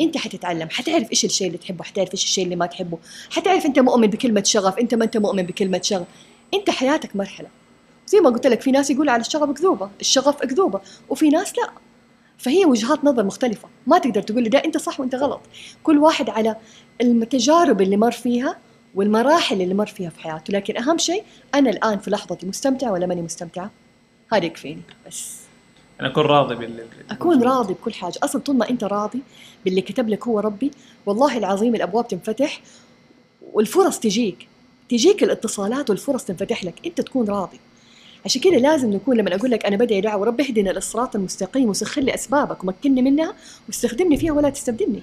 [0.00, 2.98] أنت حتتعلم حتعرف إيش الشيء اللي تحبه حتعرف إيش الشيء اللي ما تحبه
[3.30, 6.06] حتعرف أنت مؤمن بكلمة شغف أنت ما أنت مؤمن بكلمة شغف.
[6.54, 7.48] أنت حياتك مرحلة.
[8.06, 11.70] زي ما قلت لك في ناس يقول على الشغف اكذوبه الشغف اكذوبه وفي ناس لا.
[12.38, 13.68] فهي وجهات نظر مختلفة.
[13.86, 15.40] ما تقدر تقول لي ده أنت صح وأنت غلط.
[15.82, 16.56] كل واحد على
[17.00, 18.58] التجارب اللي مر فيها
[18.94, 20.52] والمراحل اللي مر فيها في حياته.
[20.52, 21.24] لكن أهم شيء
[21.54, 23.70] أنا الآن في لحظتي مستمتعة ولا ماني مستمتعة؟
[24.32, 24.82] هذا يكفيني.
[25.06, 25.43] بس.
[26.06, 28.14] أكون راضي بال أكون راضي بكل حاجة.
[28.22, 29.22] أصلا طول ما أنت راضي
[29.64, 30.70] باللي كتب لك هو ربي
[31.06, 32.60] والله العظيم الأبواب تنفتح
[33.52, 34.48] والفرص تجيك.
[34.88, 36.74] تجيك الاتصالات والفرص تنفتح لك.
[36.86, 37.60] أنت تكون راضي.
[38.24, 42.00] عشان كذا لازم نكون لما أقول لك أنا بدعي دعوة ورب اهدنا للصراط المستقيم وسخر
[42.00, 43.34] لي أسبابك ومكنني منها
[43.68, 45.02] واستخدمني فيها ولا تستبدلني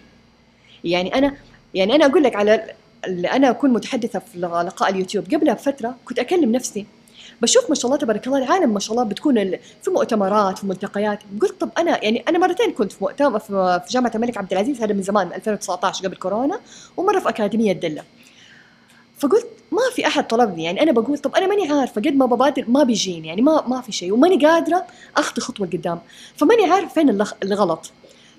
[0.83, 1.35] يعني أنا
[1.73, 2.73] يعني أنا أقول لك على
[3.07, 5.25] اللي أنا أكون متحدثة في لقاء اليوتيوب.
[5.33, 6.85] قبلها بفترة كنت أكلم نفسي.
[7.41, 11.19] بشوف ما شاء الله تبارك الله العالم ما شاء الله بتكون في مؤتمرات في ملتقيات.
[11.41, 14.93] قلت طب أنا يعني أنا مرتين كنت في مؤتمر في جامعة الملك عبد العزيز هذا
[14.93, 16.59] من زمان من 2019 قبل كورونا
[16.97, 18.03] ومرة في أكاديمية دلة.
[19.19, 20.63] فقلت ما في أحد طلبني.
[20.63, 23.81] يعني أنا بقول طب أنا ماني عارفة قد ما ببادر ما بيجيني يعني ما ما
[23.81, 24.85] في شيء وماني قادرة
[25.17, 25.99] أخطي خطوة لقدام
[26.35, 27.09] فماني عارف فين
[27.43, 27.91] الغلط.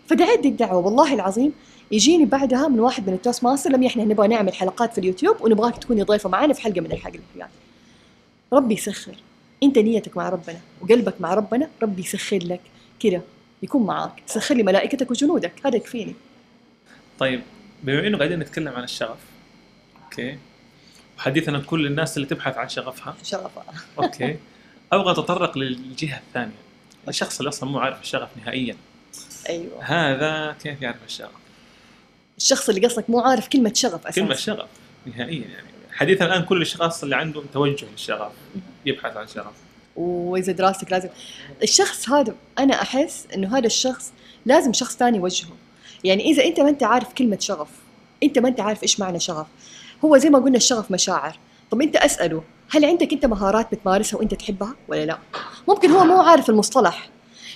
[0.07, 1.53] فدعيت دي الدعوه والله العظيم
[1.91, 5.79] يجيني بعدها من واحد من ال Toastmaster لم إحنا نبغى نعمل حلقات في اليوتيوب ونبغاك
[5.79, 7.21] تكوني ضيفة معنا في حلقة من الحلقات
[8.53, 9.15] ربي يسخر.
[9.63, 12.61] انت نيتك مع ربنا وقلبك مع ربنا ربي يسخر لك
[13.01, 13.23] كذا
[13.63, 15.53] يكون معاك يسخر لي ملائكتك وجنودك.
[15.67, 16.15] هذا يكفيني.
[17.19, 17.43] طيب
[17.83, 19.19] بما إنه قاعدين نتكلم عن الشغف
[20.05, 20.39] أوكي
[21.19, 23.15] وحديثنا كل الناس اللي تبحث عن شغفها.
[23.25, 23.63] شغفه
[23.99, 24.37] أوكي
[24.93, 26.63] أبغى أتطرق للجهة الثانية.
[27.09, 28.77] الشخص اللي أصلا مو عارف الشغف نهائيا.
[29.49, 29.83] أيوه.
[29.85, 31.31] هذا كيف يعرف الشغف؟
[32.39, 34.21] الشخص اللي قصدك مو عارف كلمة شغف أساسا.
[34.21, 34.69] كلمة شغف
[35.07, 35.72] نهائيا يعني.
[35.93, 38.33] حديثنا الآن كل الأشخاص اللي عندهم توجه للشغف
[38.87, 39.53] يبحث عن شغف
[39.97, 41.09] واذا دراستك لازم.
[41.63, 44.13] الشخص هذا أنا أحس إنه هذا الشخص
[44.47, 45.51] لازم شخص ثاني يوجهه.
[46.05, 47.69] يعني إذا أنت ما أنت عارف كلمة شغف
[48.23, 49.47] أنت ما أنت عارف إيش معنى شغف.
[50.05, 51.39] هو زي ما قلنا الشغف مشاعر.
[51.71, 55.19] طب أنت أسأله هل عندك أنت مهارات بتمارسها وأنت تحبها ولا لا؟
[55.69, 57.11] ممكن هو مو عارف المصطلح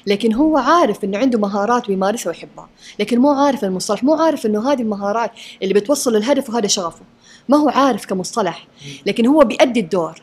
[0.07, 2.69] لكن هو عارف إنه عنده مهارات ويمارسها ويحبها.
[2.99, 5.31] لكن مو عارف المصطلح مو عارف إنه هذه المهارات
[5.63, 7.05] اللي بتوصل للهدف وهذا شغفه.
[7.49, 8.67] ما هو عارف كمصطلح
[9.07, 10.23] لكن هو بيأدي الدور.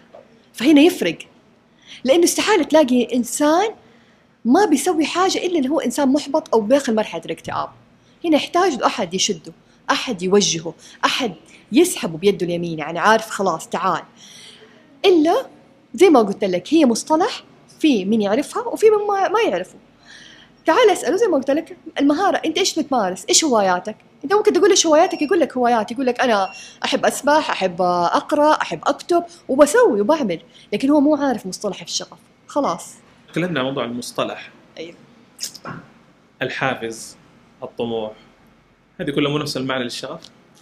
[0.53, 1.17] فهنا يفرق.
[2.03, 3.69] لأنه استحالة تلاقي إنسان
[4.45, 7.69] ما بيسوي حاجة إلا اللي هو إنسان محبط أو داخل مرحلة الاكتئاب.
[8.25, 9.53] هنا يحتاج احد يشده
[9.91, 10.73] أحد يوجهه
[11.05, 11.33] أحد
[11.71, 14.03] يسحبه بيده اليمين يعني عارف خلاص تعال.
[15.05, 15.45] إلا
[15.93, 17.43] زي ما قلت لك هي مصطلح
[17.79, 19.75] في من يعرفها وفي من ما يعرفه.
[20.65, 24.69] تعال أسأله زي ما قلت لك المهارة أنت إيش بتمارس؟ إيش هواياتك؟ انت ممكن تقول
[24.69, 26.49] إيش هواياتك يقول لك هوايات يقول لك أنا
[26.85, 30.41] أحب أسبح أحب أقرأ أحب أكتب وبسوي وبعمل
[30.73, 32.17] لكن هو مو عارف مصطلح الشغف.
[32.47, 32.93] خلاص.
[33.31, 34.51] تكلمنا عن موضوع المصطلح.
[34.77, 34.95] أيوه
[36.41, 37.17] الحافز
[37.63, 38.11] الطموح
[38.99, 40.21] هذه كلها مو نفس المعنى للشغف؟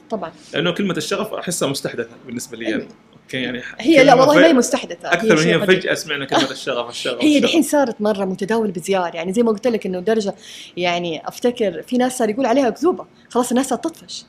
[0.10, 0.32] طبعا.
[0.54, 2.68] لأنه كلمة الشغف أحسها مستحدثة بالنسبة لي.
[2.68, 2.88] أيوة.
[3.34, 5.14] يعني هي لا والله ما هي مستحدثة.
[5.14, 5.60] أكثر من هي.
[5.60, 7.40] فجأة سمعنا كلمه الشغف الشغف هي.
[7.40, 10.36] دحين صارت مرة متداولة بزياده يعني زي ما قلت لك إنه درجة
[10.78, 13.06] يعني أفتكر في ناس صار يقول عليها أكذوبة.
[13.30, 14.24] خلاص الناس صارت تطفش.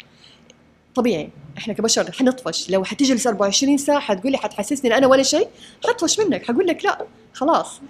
[0.94, 5.48] طبيعي إحنا كبشر حنطفش لو حتجلس 24 ساعة حتقول لي حتحسسني إن أنا ولا شيء
[5.84, 6.44] حطفش منك.
[6.44, 7.80] حقول لك لا خلاص.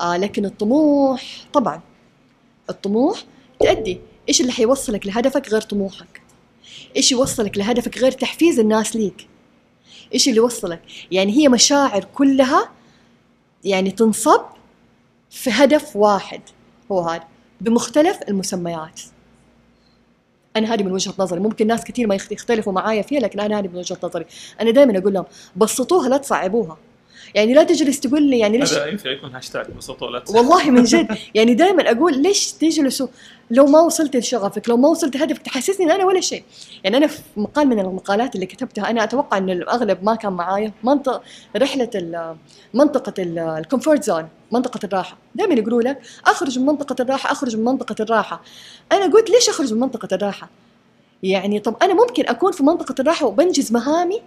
[0.00, 1.80] آه لكن الطموح طبعا.
[2.70, 3.18] الطموح
[3.60, 4.00] تأدي.
[4.28, 6.20] إيش اللي حيوصلك لهدفك غير طموحك؟
[6.96, 9.26] إيش يوصلك لهدفك غير تحفيز الناس ليك؟
[10.14, 12.70] إيش اللي يوصلك؟ يعني هي مشاعر كلها
[13.64, 14.40] يعني تنصب
[15.30, 16.40] في هدف واحد
[16.92, 17.24] هو هذا
[17.60, 19.00] بمختلف المسميات.
[20.56, 21.40] أنا هذه من وجهة نظري.
[21.40, 24.26] ممكن ناس كثير ما يخت- يختلفوا معايا فيها لكن أنا هذه من وجهة نظري.
[24.60, 25.24] أنا دائما أقول لهم
[25.56, 26.76] بسطوها لا تصعبوها.
[27.34, 30.36] يعني لا تجلس تقول لي يعني ليش هذا ينفع يكون هاشتاج بسيطه ولا تسع.
[30.38, 31.18] والله من جد.
[31.34, 33.06] يعني دائما أقول ليش تجلسوا؟
[33.50, 36.44] لو ما وصلت لشغفك لو ما وصلت لهدفك تحسسني إن أنا ولا شيء.
[36.84, 40.72] يعني أنا في مقال من المقالات اللي كتبتها أنا أتوقع إن الأغلب ما كان معايا.
[40.84, 41.22] منطقه
[41.56, 42.36] رحلة ال-
[42.74, 45.16] منطقة ال comfort zone منطقة الراحة.
[45.34, 48.42] دائما يقولوا لك أخرج من منطقة الراحة أخرج من منطقة الراحة.
[48.92, 50.48] أنا قلت ليش أخرج من منطقة الراحة؟
[51.22, 54.22] يعني طب أنا ممكن أكون في منطقة الراحة وبنجز مهامي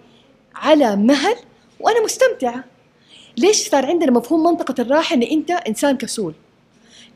[0.54, 1.36] على مهل
[1.80, 2.64] وأنا مستمتعة.
[3.38, 6.34] ليش صار عندنا مفهوم منطقة الراحة إن أنت إنسان كسول؟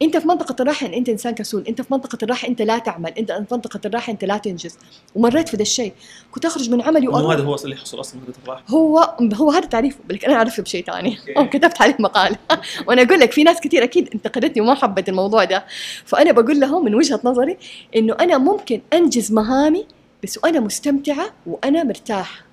[0.03, 3.13] أنت في منطقة الراحة إن أنت إنسان كسول، أنت في منطقة الراحة أنت لا تعمل،
[3.19, 4.79] أنت في منطقة الراحة أنت لا تنجز،
[5.15, 5.93] ومريت في ذا الشيء،
[6.33, 8.63] كنت أخرج من عملي مو وأروح هذا هو اللي يحصل أصلا مده الراحة.
[8.69, 11.19] هو هو هذا تعريفه لكن أنا عرفته بشيء ثاني.
[11.37, 12.37] أو كتبت عليه مقال.
[12.87, 15.65] وأنا أقول لك في ناس كثير أكيد انتقدتني وما حبت الموضوع ده.
[16.05, 17.57] فأنا بقول لهم من وجهة نظري
[17.97, 19.87] إنه أنا ممكن أنجز مهامي
[20.23, 22.52] بس وأنا مستمتعة وأنا مرتاحة.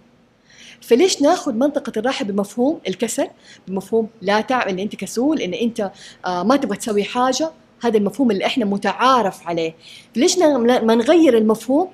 [0.82, 3.28] فليش ناخذ منطقة الراحة بمفهوم الكسل
[3.68, 5.92] بمفهوم لا تعمل إن أنت كسول إن أنت
[6.26, 7.52] آه ما تبغى تسوي حاجة
[7.84, 9.76] هذا المفهوم اللي إحنا متعارف عليه.
[10.16, 11.90] ليش ما نغير المفهوم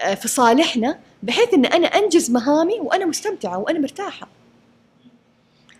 [0.00, 4.28] آه، في صالحنا بحيث إن أنا أنجز مهامي وأنا مستمتعة وأنا مرتاحة؟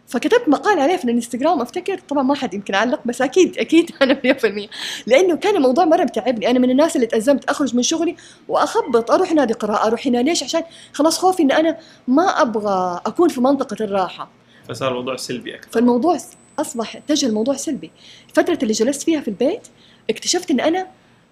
[0.08, 4.14] فكتبت مقال عليه في الانستغرام أفتكر طبعا ما حد يمكن علق بس أكيد أكيد أنا
[4.14, 4.68] 100%
[5.06, 8.16] لأنه كان الموضوع مرة متعبني أنا من الناس اللي تازمت أخرج من شغلي
[8.48, 10.18] وأخبط أروح نادي قراءة أروح هنا.
[10.18, 11.78] ليش؟ عشان خلاص خوفي إن أنا
[12.08, 14.28] ما أبغى أكون في منطقة الراحة.
[14.68, 15.70] فصار الموضوع سلبي أكثر.
[15.70, 16.18] فالموضوع
[16.58, 17.90] أصبح اتجه الموضوع سلبي.
[18.28, 19.68] الفترة اللي جلست فيها في البيت
[20.10, 20.86] اكتشفت إن أنا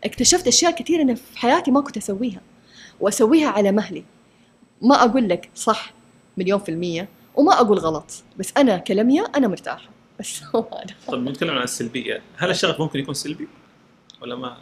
[0.05, 2.41] اكتشفت أشياء كثيره أنا في حياتي ما كنت أسويها.
[3.01, 4.05] وأسويها على مهلي.
[4.83, 5.93] ما أقول لك صح
[6.37, 7.09] مليون في المية.
[7.35, 9.89] وما أقول غلط بس أنا كلمية أنا مرتاحة.
[10.21, 10.95] بس هو هذا.
[11.09, 12.23] طيب نتكلم عن السلبية.
[12.37, 13.49] هل الشغف ممكن يكون سلبي؟
[14.23, 14.57] ولا ما؟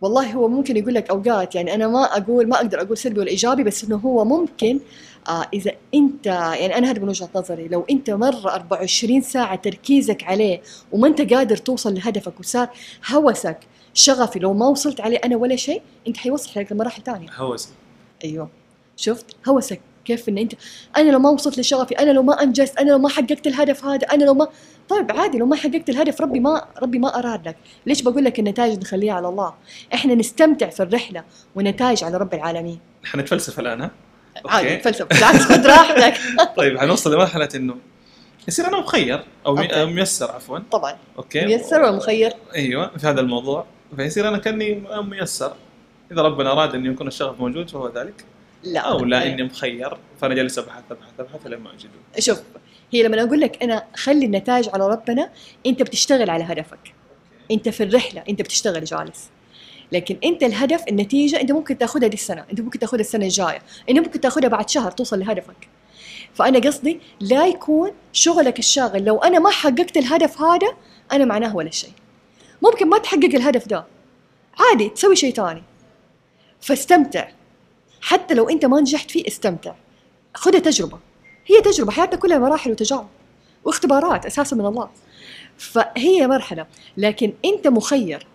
[0.00, 3.30] والله هو ممكن يقول لك أوقات يعني أنا ما أقول ما أقدر أقول سلبي ولا
[3.30, 4.80] إيجابي بس إنه هو ممكن
[5.28, 7.68] آه إذا انت يعني أنا هذا من وجهة نظري.
[7.68, 12.68] لو أنت مرة 24 ساعة تركيزك عليه وما أنت قادر توصل لهدفك وصار
[13.12, 13.58] هوسك
[13.94, 17.68] شغفي لو ما وصلت عليه أنا ولا شيء أنت حيوصل لك لمراحل ثانية هوس
[18.24, 18.48] أيوه.
[18.96, 19.80] شفت؟ هوسك.
[20.04, 20.52] كيف إن انت
[20.96, 24.06] أنا لو ما وصلت لشغفي أنا لو ما أنجزت أنا لو ما حققت الهدف هذا
[24.06, 24.48] أنا لو ما
[24.88, 27.56] طيب عادي لو ما حققت الهدف ربي ما ربي ما أراد لك.
[27.86, 29.54] ليش بقول لك النتائج نخليها على الله؟
[29.94, 31.24] إحنا نستمتع في الرحلة
[31.54, 32.80] ونتائج على رب العالمين.
[33.04, 33.90] حنتفلسف الآن ها؟
[34.46, 36.20] عادي فلسفه بالعكس خذ راحتك.
[36.56, 37.76] طيب حنوصل لمرحلة إنه
[38.48, 39.80] يصير أنا مخير أو okay.
[39.80, 40.58] أو مسير عفوا.
[40.58, 40.96] طبعا.
[41.18, 41.46] okay.
[41.46, 43.66] مسير ومخير أيوه في هذا الموضوع.
[43.96, 45.52] فيصير أنا كأني مسير.
[46.12, 48.24] إذا ربنا أراد أن يكون الشغف موجود فهو ذلك.
[48.64, 48.80] لا.
[48.80, 49.26] أو لا.
[49.26, 51.90] إني مخير فأنا جالس أبحث أبحث أبحث لما أجده.
[52.18, 52.42] شوف
[52.92, 55.30] هي لما أقول لك أنا خلي النتائج على ربنا
[55.66, 56.94] أنت بتشتغل على هدفك.
[57.50, 59.30] أنت في الرحلة أنت بتشتغل جالس.
[59.92, 63.98] لكن أنت الهدف النتيجة أنت ممكن تأخذها دي السنة أنت ممكن تأخذها السنة الجاية أنت
[63.98, 65.68] ممكن تأخذها بعد شهر توصل لهدفك.
[66.34, 70.76] فأنا قصدي لا يكون شغلك الشاغل لو أنا ما حققت الهدف هذا
[71.12, 71.92] أنا معناه ولا شيء.
[72.62, 73.84] ممكن ما تحقق الهدف ده
[74.58, 75.62] عادي تسوي شيء ثاني
[76.60, 77.28] فاستمتع.
[78.02, 79.74] حتى لو أنت ما نجحت فيه استمتع.
[80.34, 80.98] خذها تجربة.
[81.46, 83.08] هي تجربة حياتنا كلها مراحل وتجارب
[83.64, 84.90] واختبارات أساسا من الله.
[85.58, 86.66] فهي مرحلة.
[86.96, 88.26] لكن أنت مخير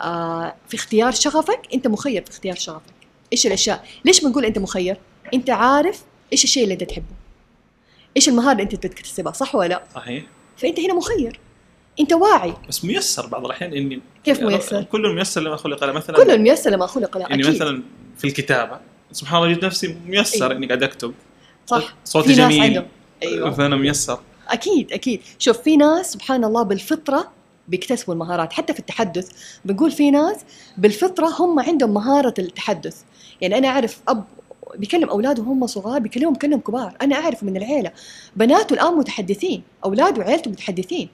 [0.00, 2.94] آه في اختيار شغفك أنت مخير في اختيار شغفك.
[3.32, 4.96] إيش الأشياء؟ ليش بنقول أنت مخير؟
[5.34, 6.02] أنت عارف
[6.32, 7.14] إيش الشيء اللي أنت تحبه.
[8.16, 10.24] إيش المهارة اللي أنت بتكتسبها صح ولا لا؟ صحيح.
[10.56, 11.40] فأنت هنا مخير.
[12.00, 12.54] أنت واعي.
[12.68, 16.70] بس ميسر بعض الأحيان إني كيف ميسر؟ كل ميسر لما خلق له مثلا كل ميسر
[16.70, 17.82] لما خلق لا يعني مثلا
[18.18, 18.80] في الكتابة
[19.12, 20.56] سبحان الله جد نفسي ميسر أيوة.
[20.56, 21.14] إني قاعد أكتب.
[21.66, 21.94] صح.
[22.04, 22.62] صوتي في ناس جميل.
[22.62, 22.86] عندهم.
[23.22, 23.50] أيوه.
[23.50, 24.20] فانا ميسر.
[24.48, 25.20] أكيد أكيد.
[25.38, 27.30] شوف في ناس سبحان الله بالفطرة
[27.68, 28.52] بيكتسبوا المهارات.
[28.52, 29.30] حتى في التحدث
[29.64, 30.36] بنقول في ناس
[30.78, 32.96] بالفطرة هم عندهم مهارة التحدث.
[33.40, 34.24] يعني أنا أعرف أب
[34.74, 36.96] بيكلم اولاده وهم صغار بيكلمهم كانهم كبار.
[37.02, 37.92] أنا أعرف من العيلة
[38.36, 41.08] بناته الآن متحدثين اولاده وعيلته متحدثين.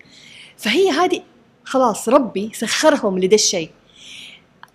[0.57, 1.23] فهي هذه
[1.65, 3.71] خلاص ربي سخرهم لده الشيء.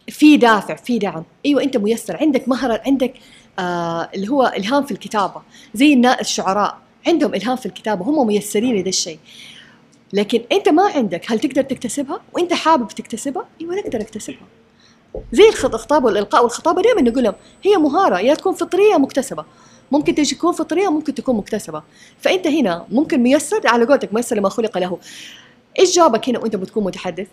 [0.10, 1.24] في دافع في دعم.
[1.46, 2.18] أيوه أنت ميسر.
[2.18, 3.14] عندك مهرة عندك
[3.60, 5.42] آه اللي هو إلهام في الكتابة.
[5.74, 6.78] زي الشعراء.
[7.08, 8.06] عندهم إلهام في الكتابة.
[8.06, 9.20] هم ميسرين لده الشيء.
[10.14, 11.32] لكن أنت ما عندك.
[11.32, 14.48] هل تقدر تكتسبها؟ وأنت حابب تكتسبها؟ أيوه نقدر اكتسبها
[15.32, 16.82] زي الخط- الخطاب والإلقاء والخطابة.
[16.82, 17.34] دائما نقول لهم
[17.64, 18.20] هي مهارة.
[18.20, 19.46] يا تكون فطرية مكتسبة.
[19.92, 21.84] ممكن تكون فطرية ممكن تكون مكتسبة.
[22.20, 23.62] فأنت هنا ممكن ميسر.
[23.66, 24.98] على قولتك ميسر لما خلق له.
[25.80, 27.28] إيش جابك هنا وأنت بتكون متحدث؟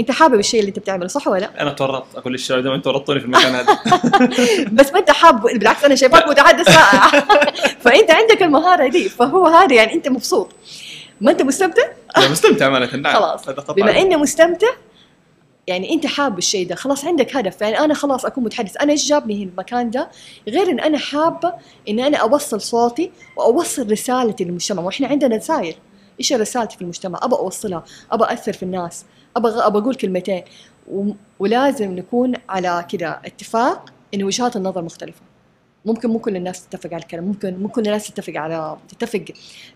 [0.00, 3.20] أنت حابب الشيء اللي أنت بتعمله صح ولا لا؟ أنا تورطت أقول للشباب دائما تورطوني
[3.20, 3.78] في المكان هذا.
[4.78, 7.08] بس ما أنت حاب بالعكس أنا شايفاك متحدث رائع
[7.84, 10.52] فأنت عندك المهارة دي فهو هذا يعني أنت مبسوط.
[11.20, 11.82] ما أنت مستمتع؟
[12.16, 13.14] أنا مستمتع أمانة نعم.
[13.16, 13.70] خلاص.
[13.70, 14.68] بما اني مستمتع
[15.66, 17.60] يعني أنت حاب الشيء ده خلاص عندك هدف.
[17.60, 18.76] يعني أنا خلاص أكون متحدث.
[18.76, 20.10] أنا إيش جابني هنا المكان ده؟
[20.48, 21.52] غير إن أنا حابة
[21.88, 24.82] إن أنا أوصل صوتي وأوصل رسالتي للمجتمع.
[24.82, 25.74] وإحنا عندنا رسائل.
[26.20, 29.04] إيش رسالتي في المجتمع؟ ابى أوصلها ابى أثر في الناس.
[29.36, 30.42] ابى ابى أقول كلمتين.
[31.38, 35.20] ولازم نكون على كده اتفاق إن وجهات النظر مختلفة.
[35.84, 37.24] ممكن مو كل الناس تتفق على الكلام.
[37.24, 39.24] ممكن مو كل الناس تتفق على تتفق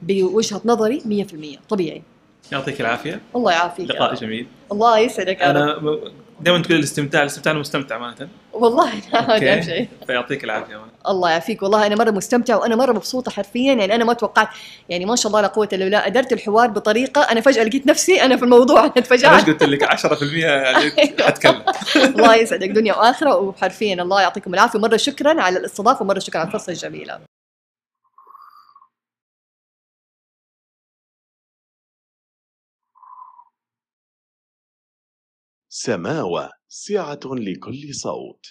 [0.03, 2.03] بوجهة نظري 100% طبيعي.
[2.53, 3.21] يعطيك العافية.
[3.37, 4.15] الله يعافيك لقاء.
[4.15, 4.47] جميل.
[4.73, 5.99] الله يسعدك أنا
[6.41, 9.55] دائما تقول الاستمتاع الاستمتاع أنا مستمتع امانه والله هذا.
[9.57, 9.89] اهم شيء.
[10.07, 10.81] فيعطيك العافية.
[11.09, 11.63] الله يعافيك.
[11.63, 14.49] والله أنا مرة مستمتعه وأنا مرة مبسوطة حرفيا يعني أنا ما توقعت
[14.89, 18.23] يعني ما شاء الله لا قوة إلا بالله أدرت الحوار بطريقة أنا فجأة لقيت نفسي
[18.23, 21.29] أنا في الموضوع أنا أنا إيش اتفاجات قلت لك؟ 10% يعني أيوة.
[21.29, 21.63] أتكلم.
[21.97, 26.47] الله يسعدك دنيا وآخرة وحرفيا الله يعطيكم العافية مرة شكرا على الاستضافة ومرة شكرا على
[26.47, 27.34] الفرصة الجميلة.
[35.77, 38.47] سماوة سعة لكل صوت.